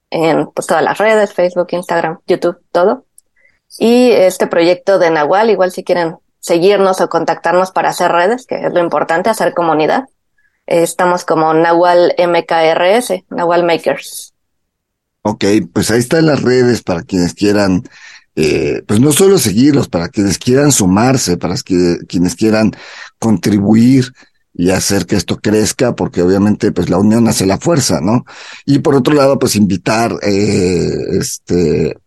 en 0.10 0.50
pues 0.52 0.68
todas 0.68 0.82
las 0.82 0.98
redes, 1.00 1.34
Facebook, 1.34 1.68
Instagram, 1.72 2.20
YouTube, 2.28 2.62
todo. 2.72 3.04
Y 3.78 4.10
este 4.10 4.48
proyecto 4.48 5.00
de 5.00 5.10
Nahual, 5.10 5.50
igual 5.50 5.74
si 5.74 5.84
quieren 5.84 6.16
seguirnos 6.40 7.02
o 7.02 7.10
contactarnos 7.10 7.72
para 7.72 7.90
hacer 7.90 8.14
redes, 8.14 8.46
que 8.46 8.68
es 8.68 8.72
lo 8.72 8.80
importante, 8.80 9.30
hacer 9.30 9.54
comunidad. 9.54 10.06
Estamos 10.66 11.26
como 11.26 11.54
Nahual 11.54 12.16
MKRS, 12.18 13.26
Nahual 13.32 13.66
Makers. 13.66 14.34
Ok, 15.24 15.44
pues 15.74 15.92
ahí 15.92 16.00
están 16.00 16.26
las 16.26 16.42
redes 16.42 16.84
para 16.84 17.02
quienes 17.02 17.34
quieran 17.34 17.84
eh, 18.36 18.84
pues 18.88 19.00
no 19.00 19.12
solo 19.12 19.38
seguirlos, 19.38 19.88
para 19.90 20.10
quienes 20.10 20.38
quieran 20.38 20.72
sumarse, 20.72 21.38
para 21.38 21.56
quienes 21.56 22.36
quieran 22.36 22.72
contribuir 23.18 24.14
y 24.54 24.72
hacer 24.72 25.06
que 25.06 25.16
esto 25.16 25.40
crezca, 25.40 25.96
porque 25.96 26.22
obviamente 26.22 26.72
pues 26.72 26.90
la 26.90 26.98
unión 26.98 27.28
hace 27.28 27.46
la 27.46 27.58
fuerza, 27.58 28.02
¿no? 28.02 28.26
Y 28.66 28.80
por 28.80 28.96
otro 28.96 29.14
lado, 29.14 29.40
pues 29.40 29.56
invitar 29.56 30.16
eh, 30.22 30.90
este 31.20 31.98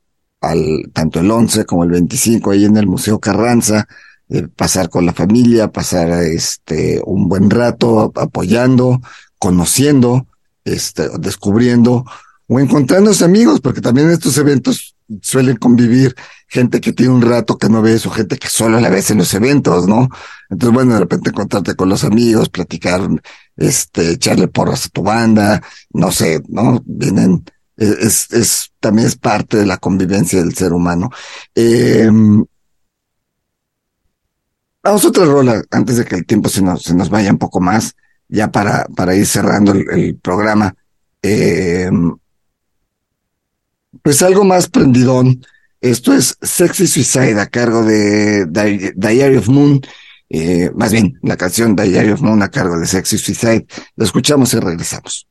al 0.40 0.90
tanto 0.92 1.20
el 1.20 1.30
11 1.30 1.64
como 1.64 1.84
el 1.84 1.90
25 1.90 2.50
ahí 2.50 2.64
en 2.64 2.76
el 2.76 2.86
Museo 2.86 3.20
Carranza, 3.20 3.86
eh, 4.28 4.48
pasar 4.54 4.88
con 4.90 5.06
la 5.06 5.12
familia, 5.12 5.70
pasar 5.70 6.10
este 6.24 7.00
un 7.04 7.28
buen 7.28 7.48
rato 7.48 8.12
apoyando, 8.16 9.00
conociendo, 9.38 10.26
este, 10.64 11.08
descubriendo 11.18 12.04
o 12.48 12.60
encontrándose 12.60 13.24
amigos, 13.24 13.60
porque 13.60 13.80
también 13.80 14.10
estos 14.10 14.36
eventos 14.38 14.91
suelen 15.20 15.56
convivir 15.56 16.14
gente 16.48 16.80
que 16.80 16.92
tiene 16.92 17.12
un 17.12 17.22
rato 17.22 17.56
que 17.56 17.68
no 17.68 17.80
ves 17.80 18.04
o 18.06 18.10
gente 18.10 18.38
que 18.38 18.48
solo 18.48 18.78
la 18.78 18.90
ves 18.90 19.10
en 19.10 19.18
los 19.18 19.32
eventos, 19.34 19.88
¿no? 19.88 20.08
Entonces, 20.50 20.74
bueno, 20.74 20.94
de 20.94 21.00
repente 21.00 21.30
encontrarte 21.30 21.74
con 21.74 21.88
los 21.88 22.04
amigos, 22.04 22.50
platicar, 22.50 23.00
este, 23.56 24.12
echarle 24.12 24.48
porras 24.48 24.86
a 24.86 24.88
tu 24.90 25.02
banda, 25.02 25.62
no 25.94 26.12
sé, 26.12 26.42
¿no? 26.48 26.82
Vienen, 26.84 27.44
es, 27.76 28.30
es, 28.32 28.72
también 28.80 29.08
es 29.08 29.16
parte 29.16 29.56
de 29.56 29.66
la 29.66 29.78
convivencia 29.78 30.40
del 30.40 30.54
ser 30.54 30.72
humano. 30.72 31.10
Eh, 31.54 32.10
vamos 34.82 35.04
a 35.04 35.08
otra 35.08 35.24
rola 35.24 35.62
antes 35.70 35.96
de 35.96 36.04
que 36.04 36.16
el 36.16 36.26
tiempo 36.26 36.48
se 36.48 36.60
nos, 36.62 36.82
se 36.82 36.94
nos 36.94 37.08
vaya 37.08 37.30
un 37.30 37.38
poco 37.38 37.60
más, 37.60 37.94
ya 38.28 38.50
para, 38.50 38.84
para 38.94 39.14
ir 39.14 39.26
cerrando 39.26 39.72
el, 39.72 39.88
el 39.90 40.16
programa. 40.16 40.74
Eh, 41.22 41.90
pues 44.02 44.22
algo 44.22 44.44
más 44.44 44.68
prendidón. 44.68 45.44
Esto 45.80 46.14
es 46.14 46.36
Sexy 46.40 46.86
Suicide 46.86 47.40
a 47.40 47.46
cargo 47.46 47.84
de 47.84 48.46
Diary 48.46 49.36
of 49.36 49.48
Moon. 49.48 49.80
Eh, 50.30 50.70
más 50.74 50.92
bien, 50.92 51.18
la 51.22 51.36
canción 51.36 51.76
Diary 51.76 52.12
of 52.12 52.22
Moon 52.22 52.42
a 52.42 52.50
cargo 52.50 52.78
de 52.78 52.86
Sexy 52.86 53.18
Suicide. 53.18 53.66
Lo 53.96 54.04
escuchamos 54.04 54.54
y 54.54 54.60
regresamos. 54.60 55.26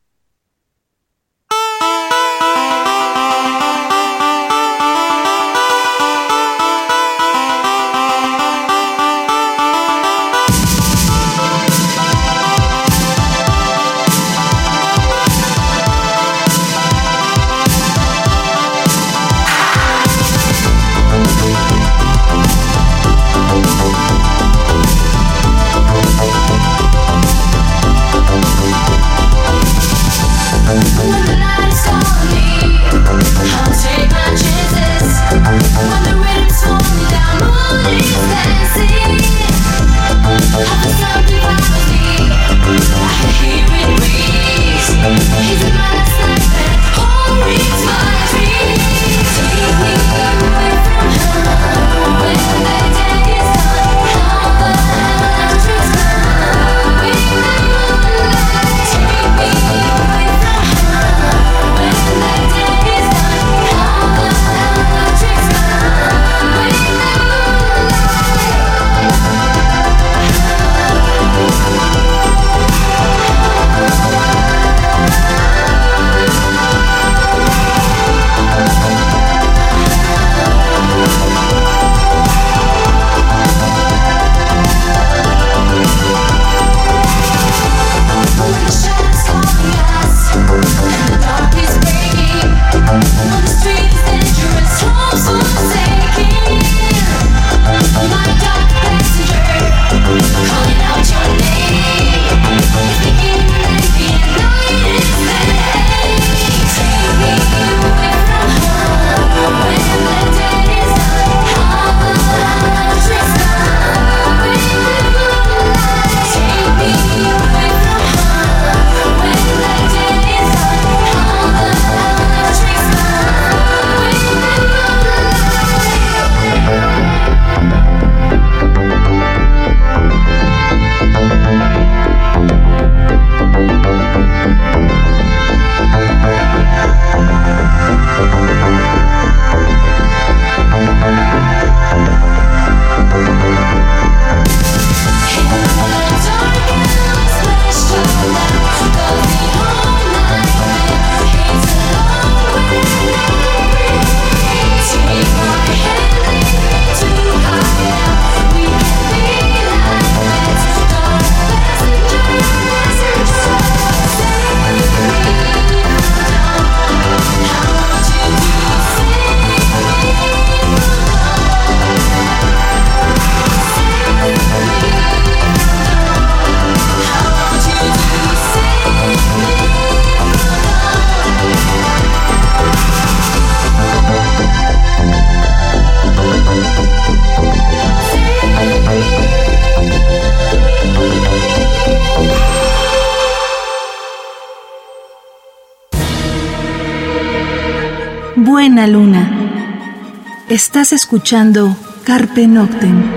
Estás 200.51 200.91
escuchando 200.91 201.77
Carpe 202.03 202.45
Noctem. 202.45 203.09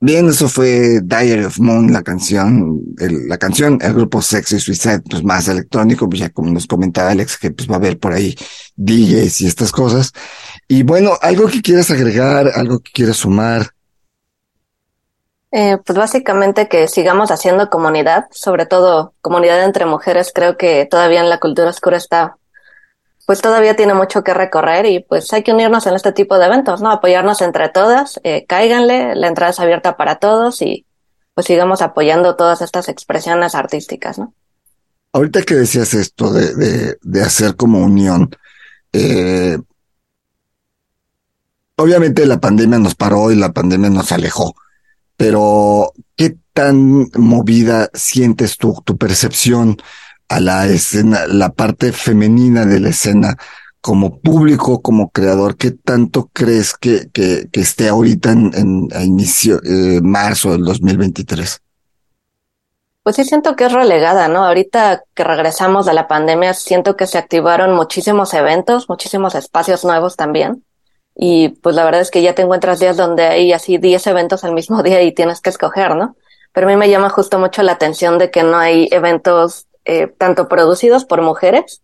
Bien, 0.00 0.26
eso 0.26 0.48
fue 0.48 1.02
Diary 1.04 1.44
of 1.44 1.60
Moon, 1.60 1.92
la 1.92 2.02
canción, 2.02 2.80
la 3.28 3.38
canción, 3.38 3.78
el 3.80 3.94
grupo 3.94 4.20
Sexy 4.20 4.58
Suicide, 4.58 5.02
pues 5.08 5.22
más 5.22 5.46
electrónico, 5.46 6.08
pues 6.08 6.18
ya 6.18 6.30
como 6.30 6.50
nos 6.50 6.66
comentaba 6.66 7.12
Alex, 7.12 7.38
que 7.38 7.52
pues 7.52 7.70
va 7.70 7.74
a 7.74 7.76
haber 7.76 8.00
por 8.00 8.12
ahí 8.12 8.34
DJs 8.74 9.42
y 9.42 9.46
estas 9.46 9.70
cosas. 9.70 10.10
Y 10.66 10.82
bueno, 10.82 11.12
algo 11.22 11.46
que 11.46 11.62
quieras 11.62 11.92
agregar, 11.92 12.50
algo 12.56 12.80
que 12.80 12.90
quieras 12.90 13.18
sumar. 13.18 13.71
Eh, 15.54 15.76
pues 15.84 15.98
básicamente 15.98 16.66
que 16.66 16.88
sigamos 16.88 17.30
haciendo 17.30 17.68
comunidad, 17.68 18.26
sobre 18.30 18.64
todo 18.64 19.12
comunidad 19.20 19.62
entre 19.64 19.84
mujeres. 19.84 20.32
Creo 20.34 20.56
que 20.56 20.86
todavía 20.86 21.20
en 21.20 21.28
la 21.28 21.40
cultura 21.40 21.68
oscura 21.68 21.98
está, 21.98 22.38
pues 23.26 23.42
todavía 23.42 23.76
tiene 23.76 23.92
mucho 23.92 24.24
que 24.24 24.32
recorrer 24.32 24.86
y 24.86 25.00
pues 25.00 25.30
hay 25.34 25.42
que 25.42 25.52
unirnos 25.52 25.86
en 25.86 25.94
este 25.94 26.12
tipo 26.12 26.38
de 26.38 26.46
eventos, 26.46 26.80
¿no? 26.80 26.90
Apoyarnos 26.90 27.42
entre 27.42 27.68
todas, 27.68 28.18
eh, 28.24 28.46
cáiganle, 28.48 29.14
la 29.14 29.28
entrada 29.28 29.50
es 29.50 29.60
abierta 29.60 29.98
para 29.98 30.16
todos 30.16 30.62
y 30.62 30.86
pues 31.34 31.46
sigamos 31.46 31.82
apoyando 31.82 32.34
todas 32.34 32.62
estas 32.62 32.88
expresiones 32.88 33.54
artísticas, 33.54 34.18
¿no? 34.18 34.32
Ahorita 35.12 35.42
que 35.42 35.54
decías 35.54 35.92
esto 35.92 36.32
de, 36.32 36.54
de, 36.54 36.98
de 37.02 37.22
hacer 37.22 37.56
como 37.56 37.80
unión, 37.80 38.34
eh, 38.94 39.58
obviamente 41.76 42.24
la 42.24 42.40
pandemia 42.40 42.78
nos 42.78 42.94
paró 42.94 43.30
y 43.30 43.36
la 43.36 43.52
pandemia 43.52 43.90
nos 43.90 44.10
alejó, 44.12 44.54
pero 45.16 45.92
¿qué 46.16 46.36
tan 46.52 47.08
movida 47.14 47.90
sientes 47.94 48.56
tú, 48.56 48.74
tu 48.84 48.96
percepción 48.96 49.76
a 50.28 50.40
la 50.40 50.66
escena, 50.66 51.26
la 51.26 51.50
parte 51.50 51.92
femenina 51.92 52.64
de 52.64 52.80
la 52.80 52.90
escena 52.90 53.36
como 53.80 54.20
público, 54.20 54.80
como 54.82 55.10
creador? 55.10 55.56
¿Qué 55.56 55.72
tanto 55.72 56.30
crees 56.32 56.74
que, 56.74 57.10
que, 57.12 57.48
que 57.52 57.60
esté 57.60 57.88
ahorita 57.88 58.32
en, 58.32 58.50
en 58.54 58.88
a 58.94 59.02
inicio, 59.02 59.60
eh, 59.64 60.00
marzo 60.02 60.52
del 60.52 60.64
2023? 60.64 61.60
Pues 63.02 63.16
sí 63.16 63.24
siento 63.24 63.56
que 63.56 63.64
es 63.64 63.72
relegada, 63.72 64.28
¿no? 64.28 64.46
Ahorita 64.46 65.02
que 65.14 65.24
regresamos 65.24 65.86
de 65.86 65.92
la 65.92 66.06
pandemia, 66.06 66.54
siento 66.54 66.96
que 66.96 67.08
se 67.08 67.18
activaron 67.18 67.74
muchísimos 67.74 68.32
eventos, 68.32 68.88
muchísimos 68.88 69.34
espacios 69.34 69.84
nuevos 69.84 70.16
también. 70.16 70.64
Y 71.14 71.50
pues 71.50 71.76
la 71.76 71.84
verdad 71.84 72.00
es 72.00 72.10
que 72.10 72.22
ya 72.22 72.34
te 72.34 72.42
encuentras 72.42 72.80
días 72.80 72.96
donde 72.96 73.24
hay 73.24 73.52
así 73.52 73.78
10 73.78 74.06
eventos 74.06 74.44
al 74.44 74.52
mismo 74.52 74.82
día 74.82 75.02
y 75.02 75.12
tienes 75.12 75.40
que 75.40 75.50
escoger, 75.50 75.94
¿no? 75.94 76.16
Pero 76.52 76.66
a 76.66 76.70
mí 76.70 76.76
me 76.76 76.90
llama 76.90 77.10
justo 77.10 77.38
mucho 77.38 77.62
la 77.62 77.72
atención 77.72 78.18
de 78.18 78.30
que 78.30 78.42
no 78.42 78.56
hay 78.56 78.88
eventos 78.90 79.66
eh, 79.84 80.06
tanto 80.06 80.48
producidos 80.48 81.04
por 81.04 81.22
mujeres 81.22 81.82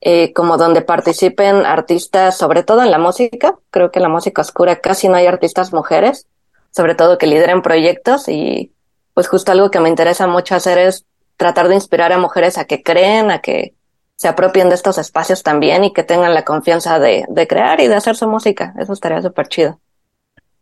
eh, 0.00 0.32
como 0.32 0.56
donde 0.58 0.82
participen 0.82 1.66
artistas, 1.66 2.36
sobre 2.38 2.62
todo 2.62 2.82
en 2.82 2.90
la 2.90 2.98
música. 2.98 3.58
Creo 3.70 3.90
que 3.90 3.98
en 3.98 4.04
la 4.04 4.08
música 4.08 4.42
oscura 4.42 4.80
casi 4.80 5.08
no 5.08 5.16
hay 5.16 5.26
artistas 5.26 5.72
mujeres, 5.72 6.26
sobre 6.70 6.94
todo 6.94 7.18
que 7.18 7.26
lideren 7.26 7.62
proyectos 7.62 8.28
y 8.28 8.72
pues 9.12 9.26
justo 9.26 9.50
algo 9.50 9.70
que 9.70 9.80
me 9.80 9.88
interesa 9.88 10.28
mucho 10.28 10.54
hacer 10.54 10.78
es 10.78 11.04
tratar 11.36 11.68
de 11.68 11.74
inspirar 11.74 12.12
a 12.12 12.18
mujeres 12.18 12.58
a 12.58 12.66
que 12.66 12.82
creen, 12.82 13.30
a 13.30 13.40
que 13.40 13.74
se 14.18 14.26
apropien 14.26 14.68
de 14.68 14.74
estos 14.74 14.98
espacios 14.98 15.44
también 15.44 15.84
y 15.84 15.92
que 15.92 16.02
tengan 16.02 16.34
la 16.34 16.44
confianza 16.44 16.98
de, 16.98 17.24
de 17.28 17.46
crear 17.46 17.80
y 17.80 17.86
de 17.86 17.94
hacer 17.94 18.16
su 18.16 18.26
música. 18.26 18.74
Eso 18.76 18.92
estaría 18.92 19.22
súper 19.22 19.46
chido. 19.46 19.80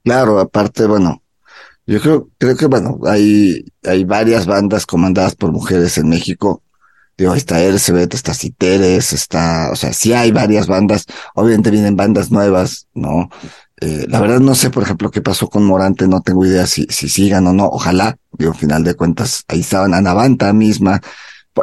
Claro, 0.04 0.38
aparte, 0.38 0.84
bueno, 0.86 1.22
yo 1.86 1.98
creo, 2.02 2.28
creo 2.36 2.54
que, 2.54 2.66
bueno, 2.66 2.98
hay, 3.06 3.64
hay 3.82 4.04
varias 4.04 4.44
bandas 4.44 4.84
comandadas 4.84 5.36
por 5.36 5.52
mujeres 5.52 5.96
en 5.96 6.10
México. 6.10 6.62
Digo, 7.16 7.34
está 7.34 7.62
Elizabeth, 7.62 8.12
está 8.12 8.34
Citeres, 8.34 9.14
está, 9.14 9.70
o 9.72 9.76
sea, 9.76 9.94
sí 9.94 10.12
hay 10.12 10.32
varias 10.32 10.66
bandas. 10.66 11.06
Obviamente 11.34 11.70
vienen 11.70 11.96
bandas 11.96 12.30
nuevas, 12.30 12.88
¿no? 12.92 13.30
Eh, 13.80 14.04
la 14.06 14.20
verdad 14.20 14.40
no 14.40 14.54
sé, 14.54 14.68
por 14.68 14.82
ejemplo, 14.82 15.10
qué 15.10 15.22
pasó 15.22 15.48
con 15.48 15.64
Morante, 15.64 16.06
no 16.06 16.20
tengo 16.20 16.44
idea 16.44 16.66
si, 16.66 16.84
si 16.90 17.08
sigan 17.08 17.46
o 17.46 17.54
no. 17.54 17.68
Ojalá, 17.68 18.18
digo, 18.32 18.52
al 18.52 18.58
final 18.58 18.84
de 18.84 18.92
cuentas, 18.92 19.44
ahí 19.48 19.60
estaban 19.60 19.94
Anavanta 19.94 20.52
misma. 20.52 21.00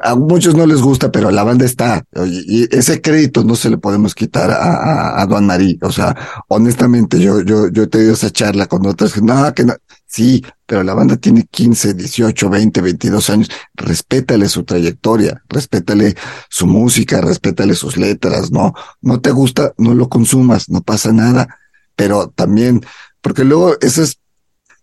A 0.01 0.15
muchos 0.15 0.55
no 0.55 0.65
les 0.65 0.81
gusta, 0.81 1.11
pero 1.11 1.29
la 1.29 1.43
banda 1.43 1.65
está. 1.65 2.03
Y 2.25 2.67
ese 2.75 3.01
crédito 3.01 3.43
no 3.43 3.55
se 3.55 3.69
le 3.69 3.77
podemos 3.77 4.15
quitar 4.15 4.49
a, 4.49 4.55
a, 4.55 5.21
a 5.21 5.25
Don 5.27 5.45
Marí. 5.45 5.77
O 5.83 5.91
sea, 5.91 6.15
honestamente, 6.47 7.19
yo, 7.19 7.41
yo, 7.41 7.69
yo 7.69 7.83
he 7.83 7.87
tenido 7.87 8.13
esa 8.13 8.31
charla 8.31 8.65
con 8.65 8.85
otras 8.87 9.21
no, 9.21 9.53
que 9.53 9.65
no. 9.65 9.73
Sí, 10.07 10.43
pero 10.65 10.83
la 10.83 10.93
banda 10.93 11.17
tiene 11.17 11.47
15, 11.49 11.95
18, 11.95 12.49
20, 12.49 12.81
22 12.81 13.29
años. 13.29 13.49
Respétale 13.73 14.47
su 14.47 14.63
trayectoria, 14.63 15.41
respétale 15.49 16.15
su 16.49 16.67
música, 16.67 17.19
respétale 17.21 17.73
sus 17.73 17.97
letras, 17.97 18.51
¿no? 18.51 18.73
No 19.01 19.21
te 19.21 19.31
gusta, 19.31 19.73
no 19.77 19.95
lo 19.95 20.09
consumas, 20.09 20.69
no 20.69 20.81
pasa 20.81 21.11
nada. 21.11 21.57
Pero 21.95 22.29
también, 22.29 22.85
porque 23.21 23.43
luego 23.43 23.75
eso 23.81 24.03
es, 24.03 24.19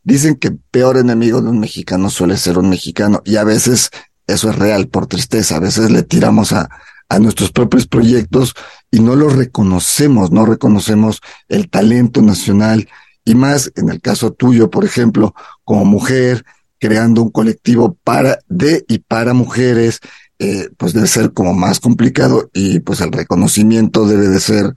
dicen 0.02 0.36
que 0.36 0.50
peor 0.50 0.96
enemigo 0.96 1.40
de 1.40 1.50
un 1.50 1.60
mexicano 1.60 2.10
suele 2.10 2.36
ser 2.36 2.58
un 2.58 2.68
mexicano 2.68 3.22
y 3.24 3.36
a 3.36 3.44
veces 3.44 3.90
eso 4.32 4.50
es 4.50 4.56
real 4.56 4.88
por 4.88 5.06
tristeza. 5.06 5.56
A 5.56 5.60
veces 5.60 5.90
le 5.90 6.02
tiramos 6.02 6.52
a, 6.52 6.68
a 7.08 7.18
nuestros 7.18 7.50
propios 7.50 7.86
proyectos 7.86 8.54
y 8.90 9.00
no 9.00 9.16
los 9.16 9.34
reconocemos, 9.34 10.30
no 10.30 10.46
reconocemos 10.46 11.20
el 11.48 11.68
talento 11.68 12.22
nacional 12.22 12.88
y 13.24 13.34
más 13.34 13.72
en 13.76 13.90
el 13.90 14.00
caso 14.00 14.32
tuyo, 14.32 14.70
por 14.70 14.84
ejemplo, 14.84 15.34
como 15.64 15.84
mujer, 15.84 16.44
creando 16.78 17.22
un 17.22 17.30
colectivo 17.30 17.96
para, 18.02 18.38
de 18.48 18.84
y 18.88 18.98
para 18.98 19.34
mujeres, 19.34 20.00
eh, 20.38 20.70
pues 20.76 20.94
debe 20.94 21.06
ser 21.06 21.32
como 21.32 21.52
más 21.52 21.80
complicado 21.80 22.48
y 22.54 22.80
pues 22.80 23.00
el 23.00 23.12
reconocimiento 23.12 24.06
debe 24.06 24.28
de 24.28 24.40
ser, 24.40 24.74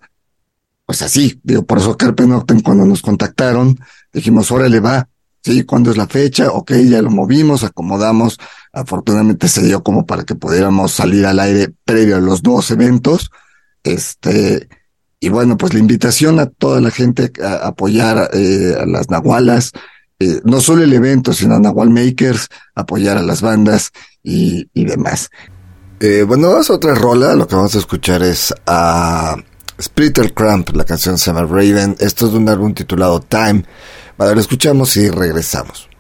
pues 0.85 1.01
así, 1.01 1.39
digo, 1.43 1.63
por 1.63 1.77
eso 1.77 1.95
Carpe 1.95 2.27
Noctem 2.27 2.61
cuando 2.61 2.85
nos 2.85 3.01
contactaron, 3.01 3.79
dijimos, 4.11 4.51
órale 4.51 4.79
va, 4.79 5.07
sí, 5.41 5.63
¿cuándo 5.63 5.91
es 5.91 5.97
la 5.97 6.07
fecha? 6.07 6.51
Ok, 6.51 6.73
ya 6.89 7.01
lo 7.01 7.09
movimos, 7.11 7.63
acomodamos, 7.63 8.37
afortunadamente 8.73 9.47
se 9.47 9.63
dio 9.63 9.83
como 9.83 10.05
para 10.05 10.23
que 10.23 10.35
pudiéramos 10.35 10.91
salir 10.91 11.25
al 11.25 11.39
aire 11.39 11.71
previo 11.85 12.17
a 12.17 12.21
los 12.21 12.41
dos 12.41 12.71
eventos, 12.71 13.29
este, 13.83 14.67
y 15.19 15.29
bueno, 15.29 15.57
pues 15.57 15.73
la 15.73 15.79
invitación 15.79 16.39
a 16.39 16.47
toda 16.47 16.81
la 16.81 16.91
gente 16.91 17.31
a 17.41 17.67
apoyar 17.67 18.31
eh, 18.33 18.75
a 18.77 18.85
las 18.85 19.09
Nahualas, 19.09 19.71
eh, 20.19 20.41
no 20.43 20.59
solo 20.59 20.83
el 20.83 20.91
evento, 20.91 21.33
sino 21.33 21.55
a 21.55 21.59
Nahual 21.59 21.91
Makers, 21.91 22.49
apoyar 22.75 23.17
a 23.17 23.21
las 23.21 23.41
bandas 23.41 23.91
y, 24.23 24.67
demás. 24.73 25.29
Eh, 25.99 26.23
bueno, 26.23 26.49
vamos 26.49 26.69
a 26.69 26.73
otra 26.73 26.95
rola, 26.95 27.35
lo 27.35 27.47
que 27.47 27.55
vamos 27.55 27.75
a 27.75 27.79
escuchar 27.79 28.23
es 28.23 28.53
a 28.65 29.37
Splitter 29.81 30.33
Cramp, 30.33 30.75
la 30.75 30.83
canción 30.83 31.17
se 31.17 31.31
llama 31.31 31.43
Raven, 31.45 31.95
esto 31.99 32.25
es 32.25 32.31
de 32.33 32.39
un 32.39 32.49
álbum 32.49 32.73
titulado 32.73 33.21
Time, 33.21 33.63
vale, 34.17 34.35
lo 34.35 34.41
escuchamos 34.41 34.97
y 34.97 35.09
regresamos. 35.09 35.92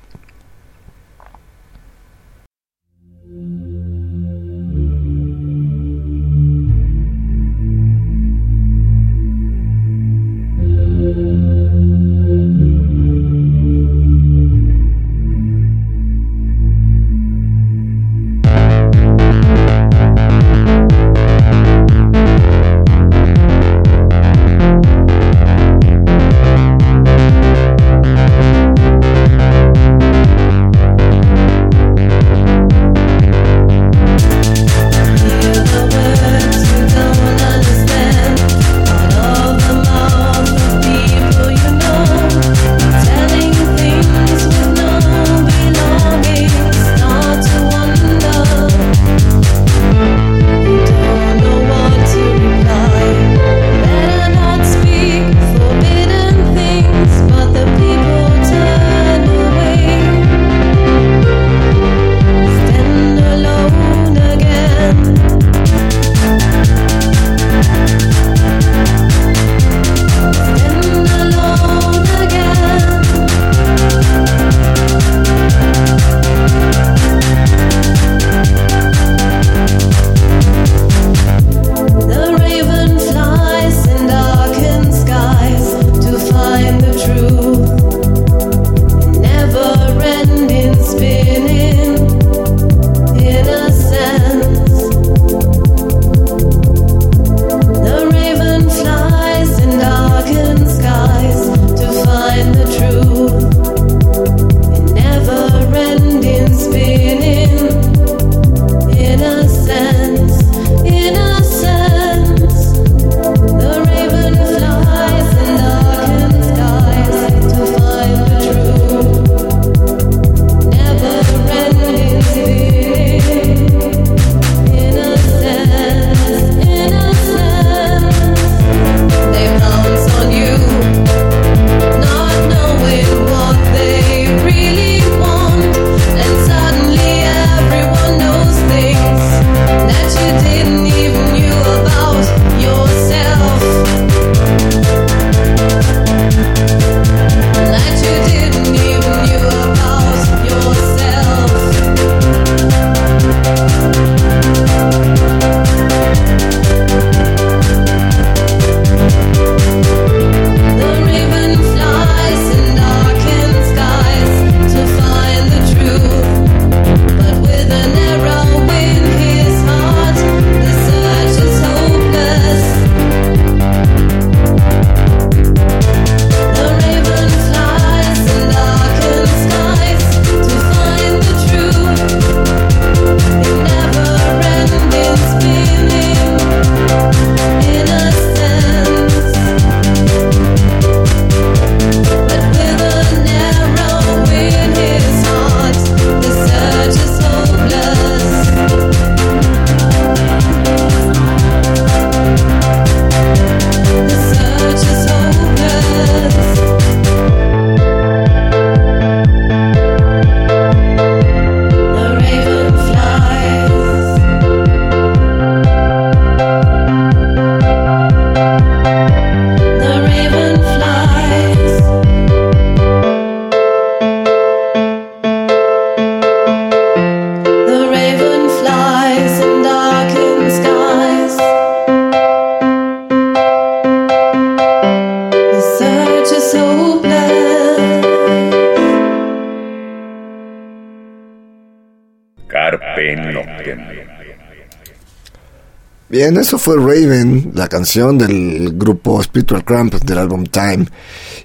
Bien, 246.23 246.37
eso 246.37 246.57
fue 246.57 246.77
Raven, 246.77 247.51
la 247.53 247.67
canción 247.67 248.17
del 248.17 248.77
grupo 248.77 249.21
Spiritual 249.21 249.65
Cramp 249.65 249.93
del 249.95 250.17
álbum 250.17 250.45
Time. 250.45 250.85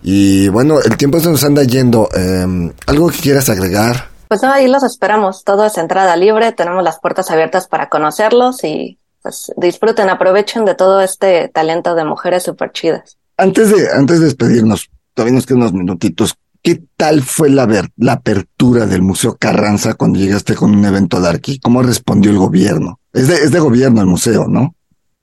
Y 0.04 0.48
bueno, 0.50 0.78
el 0.80 0.96
tiempo 0.96 1.18
se 1.18 1.28
nos 1.28 1.42
anda 1.42 1.64
yendo. 1.64 2.08
Eh, 2.16 2.72
¿Algo 2.86 3.08
que 3.08 3.18
quieras 3.18 3.48
agregar? 3.48 4.04
Pues 4.28 4.40
no, 4.40 4.52
ahí 4.52 4.68
los 4.68 4.84
esperamos. 4.84 5.42
Todo 5.42 5.66
es 5.66 5.76
entrada 5.78 6.14
libre. 6.14 6.52
Tenemos 6.52 6.84
las 6.84 7.00
puertas 7.00 7.28
abiertas 7.32 7.66
para 7.66 7.88
conocerlos 7.88 8.62
y 8.62 9.00
pues 9.20 9.50
disfruten, 9.56 10.10
aprovechen 10.10 10.64
de 10.64 10.76
todo 10.76 11.00
este 11.00 11.48
talento 11.48 11.96
de 11.96 12.04
mujeres 12.04 12.44
súper 12.44 12.70
chidas. 12.70 13.18
Antes 13.36 13.70
de, 13.74 13.90
antes 13.90 14.20
de 14.20 14.26
despedirnos, 14.26 14.90
todavía 15.12 15.34
nos 15.34 15.44
quedan 15.46 15.62
unos 15.62 15.72
minutitos. 15.72 16.36
¿Qué 16.62 16.80
tal 16.96 17.22
fue 17.22 17.50
la, 17.50 17.66
ver- 17.66 17.90
la 17.96 18.12
apertura 18.12 18.86
del 18.86 19.02
Museo 19.02 19.36
Carranza 19.40 19.94
cuando 19.94 20.20
llegaste 20.20 20.54
con 20.54 20.72
un 20.72 20.84
evento 20.84 21.20
de 21.20 21.30
aquí? 21.30 21.58
¿Cómo 21.58 21.82
respondió 21.82 22.30
el 22.30 22.38
gobierno? 22.38 23.00
Es 23.18 23.26
de, 23.26 23.34
es 23.34 23.50
de 23.50 23.58
gobierno 23.58 24.00
el 24.00 24.06
museo, 24.06 24.46
¿no? 24.46 24.74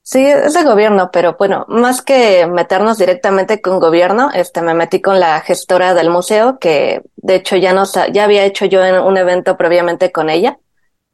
Sí, 0.04 0.24
es 0.26 0.54
de 0.54 0.64
gobierno, 0.64 1.10
pero 1.14 1.36
bueno, 1.40 1.66
más 1.70 2.02
que 2.02 2.46
meternos 2.46 2.98
directamente 2.98 3.62
con 3.62 3.80
gobierno, 3.80 4.30
este, 4.34 4.62
me 4.62 4.74
metí 4.74 5.02
con 5.02 5.20
la 5.20 5.40
gestora 5.40 5.94
del 5.94 6.10
museo, 6.10 6.60
que 6.60 7.02
de 7.16 7.36
hecho 7.36 7.56
ya 7.56 7.72
nos, 7.72 7.94
ya 8.12 8.26
había 8.26 8.44
hecho 8.44 8.66
yo 8.66 8.84
en 8.84 8.96
un 9.00 9.16
evento 9.18 9.56
previamente 9.56 10.12
con 10.12 10.30
ella. 10.30 10.60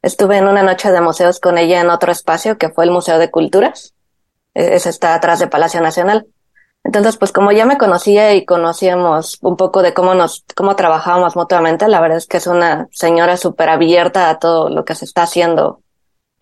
Estuve 0.02 0.38
en 0.38 0.48
una 0.48 0.64
noche 0.64 0.90
de 0.90 1.00
museos 1.00 1.38
con 1.38 1.56
ella 1.56 1.80
en 1.80 1.88
otro 1.88 2.10
espacio, 2.10 2.58
que 2.58 2.70
fue 2.70 2.84
el 2.84 2.90
Museo 2.90 3.20
de 3.20 3.30
Culturas. 3.30 3.94
E- 4.52 4.74
Ese 4.74 4.90
está 4.90 5.14
atrás 5.14 5.38
de 5.38 5.46
Palacio 5.46 5.80
Nacional. 5.80 6.26
Entonces, 6.82 7.16
pues 7.16 7.30
como 7.30 7.52
ya 7.52 7.64
me 7.64 7.78
conocía 7.78 8.34
y 8.34 8.44
conocíamos 8.44 9.38
un 9.40 9.56
poco 9.56 9.82
de 9.82 9.94
cómo 9.94 10.14
nos, 10.14 10.44
cómo 10.56 10.74
trabajábamos 10.74 11.36
mutuamente, 11.36 11.86
la 11.86 12.00
verdad 12.00 12.18
es 12.18 12.26
que 12.26 12.38
es 12.38 12.48
una 12.48 12.88
señora 12.90 13.36
súper 13.36 13.68
abierta 13.68 14.28
a 14.28 14.40
todo 14.40 14.68
lo 14.68 14.84
que 14.84 14.96
se 14.96 15.04
está 15.04 15.22
haciendo 15.22 15.81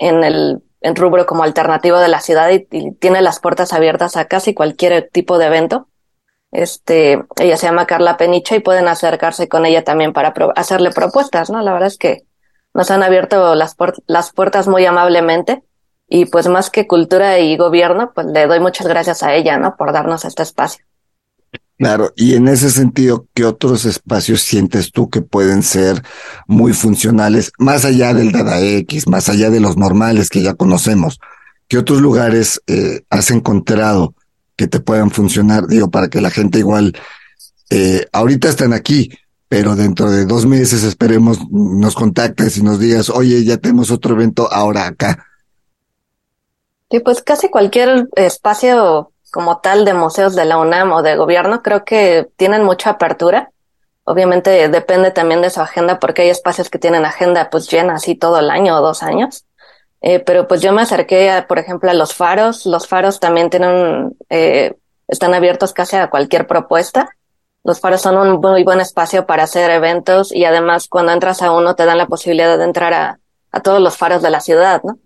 en 0.01 0.24
el 0.24 0.62
en 0.82 0.96
rubro 0.96 1.26
como 1.26 1.42
alternativo 1.44 1.98
de 1.98 2.09
la 2.09 2.20
ciudad 2.20 2.48
y, 2.51 2.66
tiene 2.94 3.20
las 3.20 3.38
puertas 3.38 3.72
abiertas 3.74 4.16
a 4.16 4.24
casi 4.26 4.55
cualquier 4.55 5.11
tipo 5.12 5.38
de 5.38 5.46
evento. 5.46 5.88
Este, 6.53 7.22
ella 7.38 7.57
se 7.57 7.66
llama 7.66 7.86
Carla 7.86 8.16
Peniche 8.16 8.57
y 8.57 8.61
pueden 8.61 8.88
acercarse 8.88 9.48
con 9.48 9.66
ella 9.66 9.84
también 9.84 10.12
para 10.12 10.32
pro- 10.32 10.53
hacerle 10.57 10.90
propuestas, 10.90 11.51
¿no? 11.51 11.61
La 11.62 11.72
verdad 11.72 11.88
es 11.88 11.98
que 11.98 12.24
nos 12.74 12.90
han 12.90 13.03
abierto 13.03 13.55
las, 13.55 13.76
las 14.07 14.32
puertas 14.32 14.66
muy 14.68 14.86
amablemente 14.86 15.62
y 16.09 16.24
pues 16.24 16.48
más 16.48 16.70
que 16.70 16.88
cultura 16.88 17.38
y 17.38 17.57
gobierno, 17.57 18.12
pues 18.14 18.26
le 18.26 18.46
doy 18.46 18.59
muchas 18.59 18.86
gracias 18.86 19.22
a 19.22 19.34
ella, 19.34 19.59
¿no? 19.59 19.76
Por 19.76 19.92
darnos 19.92 20.24
este 20.24 20.42
espacio. 20.42 20.84
Claro, 21.81 22.12
y 22.14 22.35
en 22.35 22.47
ese 22.47 22.70
sentido, 22.70 23.26
¿qué 23.33 23.47
otros 23.47 23.87
espacios 23.87 24.43
sientes 24.43 24.93
tú 24.93 25.09
que 25.09 25.22
pueden 25.22 25.62
ser 25.62 26.03
muy 26.47 26.74
funcionales, 26.74 27.53
más 27.57 27.87
allá 27.87 28.12
del 28.12 28.33
Dada 28.33 28.61
X, 28.61 29.09
más 29.09 29.31
allá 29.31 29.49
de 29.49 29.61
los 29.61 29.78
normales 29.78 30.28
que 30.28 30.43
ya 30.43 30.53
conocemos? 30.53 31.20
¿Qué 31.68 31.78
otros 31.78 32.03
lugares 32.03 32.61
eh, 32.66 33.01
has 33.09 33.31
encontrado 33.31 34.14
que 34.57 34.66
te 34.66 34.81
puedan 34.81 35.11
funcionar? 35.11 35.68
Digo, 35.68 35.91
para 35.91 36.09
que 36.09 36.20
la 36.20 36.28
gente 36.28 36.59
igual, 36.59 36.93
eh, 37.70 38.05
ahorita 38.12 38.51
están 38.51 38.74
aquí, 38.74 39.11
pero 39.49 39.74
dentro 39.74 40.11
de 40.11 40.26
dos 40.26 40.45
meses 40.45 40.85
esperemos 40.85 41.51
nos 41.51 41.95
contactes 41.95 42.59
y 42.59 42.62
nos 42.62 42.78
digas, 42.78 43.09
oye, 43.09 43.43
ya 43.43 43.57
tenemos 43.57 43.91
otro 43.91 44.14
evento 44.14 44.53
ahora 44.53 44.87
acá. 44.87 45.24
Sí, 46.91 47.01
pues 47.01 47.22
casi 47.22 47.49
cualquier 47.49 48.07
espacio 48.16 49.10
como 49.31 49.59
tal 49.61 49.85
de 49.85 49.95
museos 49.95 50.35
de 50.35 50.45
la 50.45 50.59
UNAM 50.59 50.93
o 50.93 51.03
de 51.03 51.16
gobierno 51.16 51.62
creo 51.62 51.85
que 51.85 52.28
tienen 52.37 52.64
mucha 52.64 52.91
apertura. 52.91 53.51
Obviamente 54.05 54.68
depende 54.68 55.11
también 55.11 55.41
de 55.41 55.51
su 55.51 55.61
agenda 55.61 55.99
porque 55.99 56.22
hay 56.22 56.31
espacios 56.31 56.68
que 56.68 56.78
tienen 56.78 57.05
agenda 57.05 57.49
pues 57.51 57.70
llena 57.70 57.95
así 57.95 58.14
todo 58.14 58.39
el 58.39 58.51
año 58.51 58.76
o 58.76 58.81
dos 58.81 59.03
años. 59.03 59.45
Eh, 60.03 60.20
pero 60.20 60.49
pues 60.49 60.62
yo 60.62 60.72
me 60.72 60.83
acerqué 60.83 61.45
por 61.47 61.59
ejemplo, 61.59 61.91
a 61.91 61.95
los 61.95 62.14
faros. 62.14 62.66
Los 62.66 62.89
faros 62.89 63.20
también 63.20 63.51
tienen, 63.51 64.16
eh, 64.28 64.74
están 65.09 65.35
abiertos 65.35 65.72
casi 65.72 65.97
a 65.97 66.11
cualquier 66.11 66.47
propuesta. 66.47 67.11
Los 67.62 67.81
faros 67.81 68.01
son 68.01 68.16
un 68.16 68.41
muy 68.41 68.64
buen 68.64 68.81
espacio 68.81 69.26
para 69.26 69.45
hacer 69.45 69.70
eventos 69.70 70.33
y 70.33 70.45
además 70.45 70.89
cuando 70.89 71.12
entras 71.12 71.43
a 71.43 71.53
uno 71.53 71.76
te 71.76 71.85
dan 71.85 71.99
la 71.99 72.07
posibilidad 72.07 72.57
de 72.57 72.64
entrar 72.64 72.95
a, 72.95 73.20
a 73.53 73.61
todos 73.61 73.81
los 73.81 73.97
faros 73.97 74.22
de 74.22 74.31
la 74.31 74.41
ciudad, 74.41 74.83
¿no? 74.83 74.99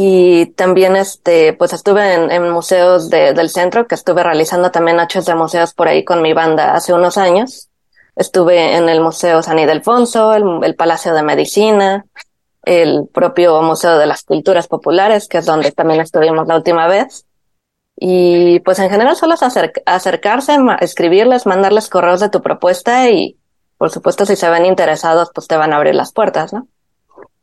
Y 0.00 0.46
también 0.52 0.94
este, 0.94 1.54
pues 1.54 1.72
estuve 1.72 2.14
en, 2.14 2.30
en 2.30 2.48
museos 2.50 3.10
de- 3.10 3.32
del 3.32 3.50
centro, 3.50 3.88
que 3.88 3.96
estuve 3.96 4.22
realizando 4.22 4.70
también 4.70 4.96
noches 4.96 5.26
de 5.26 5.34
museos 5.34 5.74
por 5.74 5.88
ahí 5.88 6.04
con 6.04 6.22
mi 6.22 6.32
banda 6.32 6.74
hace 6.76 6.92
unos 6.92 7.18
años. 7.18 7.68
Estuve 8.14 8.76
en 8.76 8.88
el 8.88 9.00
Museo 9.00 9.42
San 9.42 9.58
Ildefonso, 9.58 10.34
el, 10.34 10.44
el 10.62 10.76
Palacio 10.76 11.12
de 11.14 11.24
Medicina, 11.24 12.04
el 12.64 13.08
propio 13.12 13.60
Museo 13.62 13.98
de 13.98 14.06
las 14.06 14.22
Culturas 14.22 14.68
Populares, 14.68 15.26
que 15.26 15.38
es 15.38 15.46
donde 15.46 15.72
también 15.72 16.00
estuvimos 16.00 16.46
la 16.46 16.54
última 16.54 16.86
vez. 16.86 17.26
Y 17.96 18.60
pues 18.60 18.78
en 18.78 18.90
general 18.90 19.16
solo 19.16 19.34
es 19.34 19.42
acer- 19.42 19.82
acercarse, 19.84 20.56
escribirles, 20.80 21.44
mandarles 21.44 21.88
correos 21.88 22.20
de 22.20 22.28
tu 22.28 22.40
propuesta 22.40 23.10
y 23.10 23.36
por 23.76 23.90
supuesto 23.90 24.24
si 24.26 24.36
se 24.36 24.48
ven 24.48 24.64
interesados 24.64 25.30
pues 25.34 25.48
te 25.48 25.56
van 25.56 25.72
a 25.72 25.76
abrir 25.76 25.96
las 25.96 26.12
puertas, 26.12 26.52
¿no? 26.52 26.68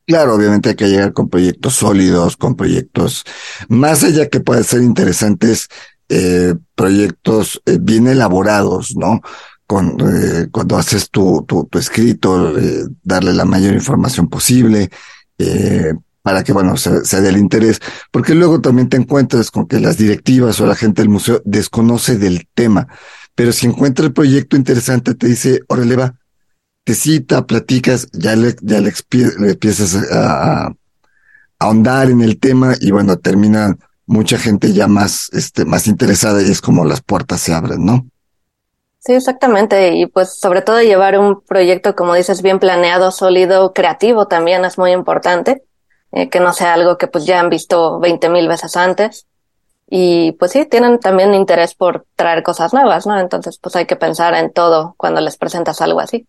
Claro, 0.07 0.35
obviamente 0.35 0.69
hay 0.69 0.75
que 0.75 0.87
llegar 0.87 1.13
con 1.13 1.29
proyectos 1.29 1.75
sólidos, 1.75 2.37
con 2.37 2.55
proyectos 2.55 3.23
más 3.69 4.03
allá 4.03 4.29
que 4.29 4.39
pueden 4.39 4.63
ser 4.63 4.83
interesantes, 4.83 5.67
eh, 6.09 6.53
proyectos 6.75 7.59
eh, 7.65 7.79
bien 7.81 8.07
elaborados, 8.07 8.95
¿no? 8.95 9.21
Con, 9.65 9.97
eh, 10.01 10.47
cuando 10.51 10.77
haces 10.77 11.09
tu, 11.09 11.43
tu, 11.47 11.65
tu 11.65 11.79
escrito, 11.79 12.55
eh, 12.55 12.85
darle 13.01 13.33
la 13.33 13.45
mayor 13.45 13.73
información 13.73 14.29
posible, 14.29 14.91
eh, 15.39 15.93
para 16.21 16.43
que, 16.43 16.53
bueno, 16.53 16.77
se, 16.77 17.03
se 17.03 17.21
dé 17.21 17.29
el 17.29 17.37
interés, 17.37 17.79
porque 18.11 18.35
luego 18.35 18.61
también 18.61 18.89
te 18.89 18.97
encuentras 18.97 19.49
con 19.49 19.67
que 19.67 19.79
las 19.79 19.97
directivas 19.97 20.59
o 20.59 20.67
la 20.67 20.75
gente 20.75 21.01
del 21.01 21.09
museo 21.09 21.41
desconoce 21.45 22.17
del 22.17 22.47
tema, 22.53 22.87
pero 23.33 23.51
si 23.51 23.65
encuentra 23.65 24.05
el 24.05 24.13
proyecto 24.13 24.55
interesante, 24.55 25.15
te 25.15 25.27
dice, 25.27 25.61
órale 25.67 25.95
va, 25.95 26.15
te 26.85 26.95
cita, 26.95 27.47
platicas, 27.47 28.09
ya 28.13 28.35
le, 28.37 28.55
ya 28.61 28.81
le, 28.81 28.93
le 29.39 29.51
empiezas 29.51 29.95
a, 30.11 30.65
a 30.67 30.75
ahondar 31.59 32.09
en 32.11 32.21
el 32.21 32.39
tema 32.39 32.75
y 32.81 32.91
bueno, 32.91 33.17
termina 33.17 33.75
mucha 34.07 34.37
gente 34.39 34.73
ya 34.73 34.87
más, 34.87 35.29
este, 35.33 35.65
más 35.65 35.87
interesada 35.87 36.41
y 36.43 36.51
es 36.51 36.61
como 36.61 36.85
las 36.85 37.01
puertas 37.01 37.41
se 37.41 37.53
abren, 37.53 37.85
¿no? 37.85 38.07
Sí, 38.99 39.13
exactamente. 39.13 39.93
Y 39.95 40.07
pues 40.07 40.39
sobre 40.39 40.61
todo 40.63 40.81
llevar 40.81 41.19
un 41.19 41.41
proyecto, 41.41 41.95
como 41.95 42.15
dices, 42.15 42.41
bien 42.41 42.59
planeado, 42.59 43.11
sólido, 43.11 43.73
creativo 43.73 44.27
también 44.27 44.65
es 44.65 44.77
muy 44.77 44.91
importante. 44.91 45.63
eh, 46.11 46.29
que 46.29 46.39
no 46.41 46.53
sea 46.53 46.73
algo 46.75 46.97
que 46.97 47.07
pues 47.07 47.25
ya 47.25 47.39
han 47.41 47.49
visto 47.51 47.99
veinte 47.99 48.29
mil 48.29 48.47
veces 48.49 48.77
antes. 48.77 49.27
Y 49.89 50.33
pues 50.33 50.51
sí, 50.53 50.65
tienen 50.67 50.99
también 50.99 51.35
interés 51.35 51.75
por 51.75 52.07
traer 52.17 52.43
cosas 52.43 52.73
nuevas, 52.73 53.07
¿no? 53.07 53.19
Entonces 53.19 53.59
pues 53.59 53.75
hay 53.77 53.87
que 53.87 53.97
pensar 53.97 54.35
en 54.35 54.53
todo 54.53 54.95
cuando 54.97 55.21
les 55.21 55.37
presentas 55.37 55.81
algo 55.81 55.99
así. 56.01 56.27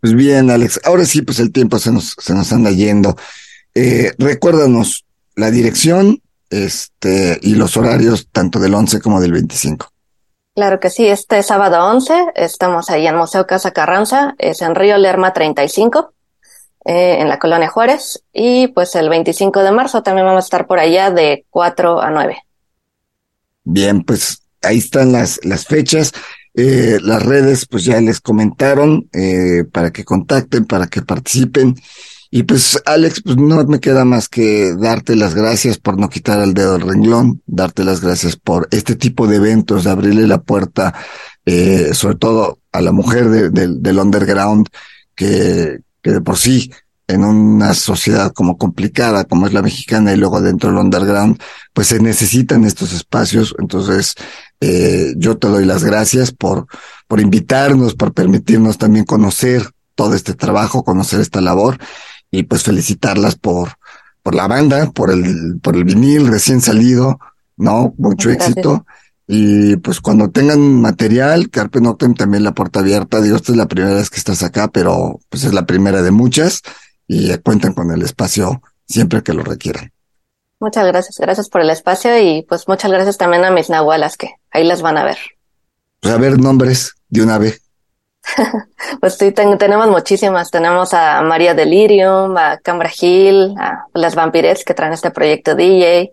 Pues 0.00 0.14
bien, 0.14 0.50
Alex, 0.50 0.80
ahora 0.84 1.04
sí, 1.04 1.22
pues 1.22 1.38
el 1.40 1.52
tiempo 1.52 1.78
se 1.78 1.92
nos, 1.92 2.16
se 2.18 2.34
nos 2.34 2.52
anda 2.52 2.70
yendo. 2.70 3.16
Eh, 3.74 4.12
recuérdanos 4.18 5.04
la 5.36 5.50
dirección, 5.50 6.20
este, 6.50 7.38
y 7.42 7.54
los 7.54 7.76
horarios 7.76 8.28
tanto 8.32 8.58
del 8.58 8.74
11 8.74 9.00
como 9.00 9.20
del 9.20 9.32
25. 9.32 9.90
Claro 10.54 10.80
que 10.80 10.90
sí, 10.90 11.06
este 11.06 11.42
sábado 11.42 11.86
11 11.86 12.32
estamos 12.34 12.90
ahí 12.90 13.06
en 13.06 13.16
Museo 13.16 13.46
Casa 13.46 13.70
Carranza, 13.70 14.34
es 14.38 14.60
en 14.62 14.74
Río 14.74 14.98
Lerma 14.98 15.32
35, 15.32 16.12
eh, 16.86 17.18
en 17.20 17.28
la 17.28 17.38
Colonia 17.38 17.68
Juárez, 17.68 18.24
y 18.32 18.68
pues 18.68 18.94
el 18.96 19.08
25 19.08 19.62
de 19.62 19.70
marzo 19.70 20.02
también 20.02 20.26
vamos 20.26 20.44
a 20.44 20.46
estar 20.46 20.66
por 20.66 20.80
allá 20.80 21.10
de 21.10 21.46
4 21.50 22.00
a 22.00 22.10
9. 22.10 22.36
Bien, 23.64 24.02
pues 24.02 24.42
ahí 24.62 24.78
están 24.78 25.12
las, 25.12 25.38
las 25.44 25.66
fechas. 25.66 26.12
Eh, 26.62 26.98
las 27.02 27.22
redes, 27.22 27.64
pues 27.64 27.84
ya 27.84 27.98
les 28.02 28.20
comentaron, 28.20 29.08
eh, 29.14 29.64
para 29.72 29.90
que 29.92 30.04
contacten, 30.04 30.66
para 30.66 30.88
que 30.88 31.00
participen. 31.00 31.74
Y 32.30 32.42
pues, 32.42 32.78
Alex, 32.84 33.22
pues 33.24 33.36
no 33.38 33.64
me 33.64 33.80
queda 33.80 34.04
más 34.04 34.28
que 34.28 34.74
darte 34.78 35.16
las 35.16 35.34
gracias 35.34 35.78
por 35.78 35.98
no 35.98 36.10
quitar 36.10 36.40
el 36.42 36.52
dedo 36.52 36.74
del 36.74 36.86
renglón, 36.86 37.40
darte 37.46 37.82
las 37.82 38.00
gracias 38.02 38.36
por 38.36 38.68
este 38.72 38.94
tipo 38.94 39.26
de 39.26 39.36
eventos, 39.36 39.84
de 39.84 39.90
abrirle 39.90 40.26
la 40.26 40.42
puerta, 40.42 40.94
eh, 41.46 41.90
sobre 41.94 42.16
todo 42.16 42.58
a 42.72 42.82
la 42.82 42.92
mujer 42.92 43.30
de- 43.30 43.48
del- 43.50 43.82
del 43.82 43.98
underground, 43.98 44.66
que, 45.14 45.78
que 46.02 46.10
de 46.12 46.20
por 46.20 46.36
sí, 46.36 46.70
en 47.10 47.24
una 47.24 47.74
sociedad 47.74 48.32
como 48.32 48.56
complicada, 48.56 49.24
como 49.24 49.46
es 49.46 49.52
la 49.52 49.62
mexicana, 49.62 50.12
y 50.12 50.16
luego 50.16 50.40
dentro 50.40 50.70
del 50.70 50.78
underground, 50.78 51.40
pues 51.72 51.88
se 51.88 52.00
necesitan 52.00 52.64
estos 52.64 52.92
espacios. 52.92 53.54
Entonces, 53.58 54.14
eh, 54.60 55.14
yo 55.16 55.38
te 55.38 55.48
doy 55.48 55.64
las 55.64 55.84
gracias 55.84 56.32
por, 56.32 56.66
por 57.08 57.20
invitarnos, 57.20 57.94
por 57.94 58.12
permitirnos 58.12 58.78
también 58.78 59.04
conocer 59.04 59.70
todo 59.94 60.14
este 60.14 60.34
trabajo, 60.34 60.84
conocer 60.84 61.20
esta 61.20 61.40
labor 61.40 61.78
y 62.30 62.44
pues 62.44 62.62
felicitarlas 62.62 63.34
por, 63.34 63.70
por 64.22 64.34
la 64.34 64.46
banda, 64.46 64.90
por 64.90 65.10
el, 65.10 65.58
por 65.62 65.76
el 65.76 65.84
vinil 65.84 66.28
recién 66.28 66.60
salido, 66.60 67.18
¿no? 67.56 67.94
Mucho 67.98 68.28
Gracias. 68.28 68.50
éxito. 68.50 68.86
Y 69.32 69.76
pues 69.76 70.00
cuando 70.00 70.30
tengan 70.30 70.60
material, 70.80 71.50
Carpe 71.50 71.80
Noctem 71.80 72.14
también 72.14 72.42
la 72.42 72.52
puerta 72.52 72.80
abierta. 72.80 73.20
Digo, 73.20 73.36
esta 73.36 73.52
es 73.52 73.58
la 73.58 73.68
primera 73.68 73.94
vez 73.94 74.10
que 74.10 74.18
estás 74.18 74.42
acá, 74.42 74.68
pero 74.68 75.20
pues 75.28 75.44
es 75.44 75.54
la 75.54 75.66
primera 75.66 76.02
de 76.02 76.10
muchas. 76.10 76.62
Y 77.12 77.36
cuentan 77.38 77.72
con 77.74 77.90
el 77.90 78.02
espacio 78.02 78.62
siempre 78.86 79.20
que 79.24 79.32
lo 79.32 79.42
requieran. 79.42 79.90
Muchas 80.60 80.86
gracias, 80.86 81.16
gracias 81.18 81.48
por 81.48 81.60
el 81.62 81.70
espacio 81.70 82.16
y 82.18 82.42
pues 82.42 82.68
muchas 82.68 82.90
gracias 82.92 83.18
también 83.18 83.44
a 83.44 83.50
mis 83.50 83.68
nahualas 83.68 84.16
que 84.16 84.30
ahí 84.52 84.62
las 84.62 84.80
van 84.80 84.96
a 84.96 85.02
ver. 85.04 85.18
Pues 86.00 86.14
a 86.14 86.18
ver, 86.18 86.38
nombres 86.38 86.94
de 87.08 87.22
una 87.22 87.38
vez. 87.38 87.60
Pues 89.00 89.14
sí, 89.16 89.32
ten- 89.32 89.56
tenemos 89.58 89.88
muchísimas. 89.88 90.50
Tenemos 90.50 90.92
a 90.94 91.22
María 91.22 91.54
Delirium, 91.54 92.36
a 92.36 92.58
Cambra 92.58 92.90
Hill, 93.00 93.54
a 93.58 93.84
las 93.94 94.14
Vampires 94.14 94.64
que 94.64 94.74
traen 94.74 94.92
este 94.92 95.10
proyecto 95.10 95.54
DJ, 95.54 96.12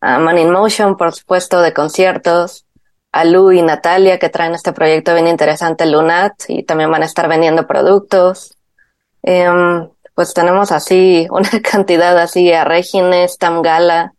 a 0.00 0.18
Man 0.18 0.38
in 0.38 0.50
Motion, 0.50 0.96
por 0.96 1.14
supuesto, 1.14 1.60
de 1.62 1.72
conciertos, 1.72 2.66
a 3.12 3.24
Lu 3.24 3.50
y 3.52 3.62
Natalia 3.62 4.18
que 4.18 4.28
traen 4.28 4.54
este 4.54 4.72
proyecto 4.72 5.14
bien 5.14 5.26
interesante, 5.28 5.86
Lunat, 5.86 6.34
y 6.48 6.64
también 6.64 6.90
van 6.90 7.02
a 7.02 7.06
estar 7.06 7.28
vendiendo 7.28 7.66
productos. 7.66 8.56
Em, 9.22 9.88
pues 10.18 10.34
tenemos 10.34 10.72
así 10.72 11.28
una 11.30 11.48
cantidad 11.62 12.18
así 12.18 12.52
a 12.52 12.64
Regines, 12.64 13.38
Tamgala, 13.38 14.14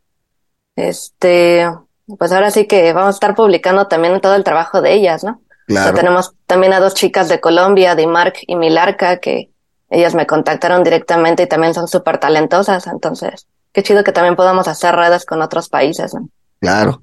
este, 0.77 1.69
pues 2.17 2.31
ahora 2.31 2.51
sí 2.51 2.67
que 2.67 2.93
vamos 2.93 3.15
a 3.15 3.17
estar 3.17 3.35
publicando 3.35 3.87
también 3.87 4.21
todo 4.21 4.35
el 4.35 4.45
trabajo 4.45 4.81
de 4.81 4.93
ellas, 4.93 5.25
¿no? 5.25 5.31
O 5.31 5.35
sea, 5.35 5.65
Claro. 5.65 5.95
tenemos 5.97 6.31
también 6.47 6.71
a 6.71 6.79
dos 6.79 6.93
chicas 6.93 7.27
de 7.27 7.41
Colombia, 7.41 7.95
Dimark 7.95 8.37
y 8.47 8.55
Milarca, 8.55 9.17
que 9.17 9.49
ellas 9.89 10.15
me 10.15 10.25
contactaron 10.25 10.85
directamente 10.85 11.43
y 11.43 11.47
también 11.47 11.73
son 11.73 11.89
súper 11.89 12.17
talentosas. 12.17 12.87
Entonces, 12.87 13.47
qué 13.73 13.83
chido 13.83 14.05
que 14.05 14.13
también 14.13 14.37
podamos 14.37 14.69
hacer 14.69 14.95
redes 14.95 15.25
con 15.25 15.41
otros 15.41 15.67
países, 15.67 16.13
¿no? 16.13 16.29
Claro. 16.61 17.01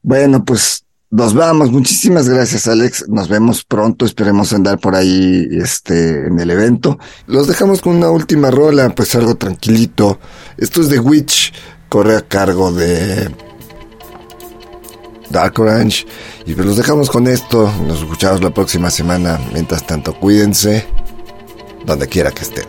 Bueno, 0.00 0.42
pues 0.42 0.86
nos 1.12 1.34
vamos. 1.34 1.70
Muchísimas 1.70 2.26
gracias, 2.26 2.66
Alex. 2.66 3.04
Nos 3.08 3.28
vemos 3.28 3.64
pronto. 3.64 4.06
Esperemos 4.06 4.52
andar 4.54 4.78
por 4.78 4.96
ahí, 4.96 5.46
este, 5.52 6.26
en 6.26 6.40
el 6.40 6.50
evento. 6.50 6.98
Los 7.26 7.46
dejamos 7.46 7.82
con 7.82 7.96
una 7.96 8.10
última 8.10 8.50
rola, 8.50 8.88
pues 8.94 9.14
algo 9.14 9.34
tranquilito. 9.34 10.18
Esto 10.56 10.80
es 10.80 10.88
de 10.88 10.98
Witch. 10.98 11.52
Corre 11.90 12.16
a 12.16 12.22
cargo 12.22 12.72
de 12.72 13.30
Dark 15.28 15.60
Orange. 15.60 16.06
Y 16.46 16.54
pues 16.54 16.66
los 16.66 16.78
dejamos 16.78 17.10
con 17.10 17.26
esto. 17.28 17.70
Nos 17.86 18.00
escuchamos 18.00 18.42
la 18.42 18.54
próxima 18.54 18.90
semana. 18.90 19.38
Mientras 19.52 19.86
tanto, 19.86 20.18
cuídense. 20.18 20.86
Donde 21.84 22.08
quiera 22.08 22.30
que 22.30 22.42
estén. 22.42 22.64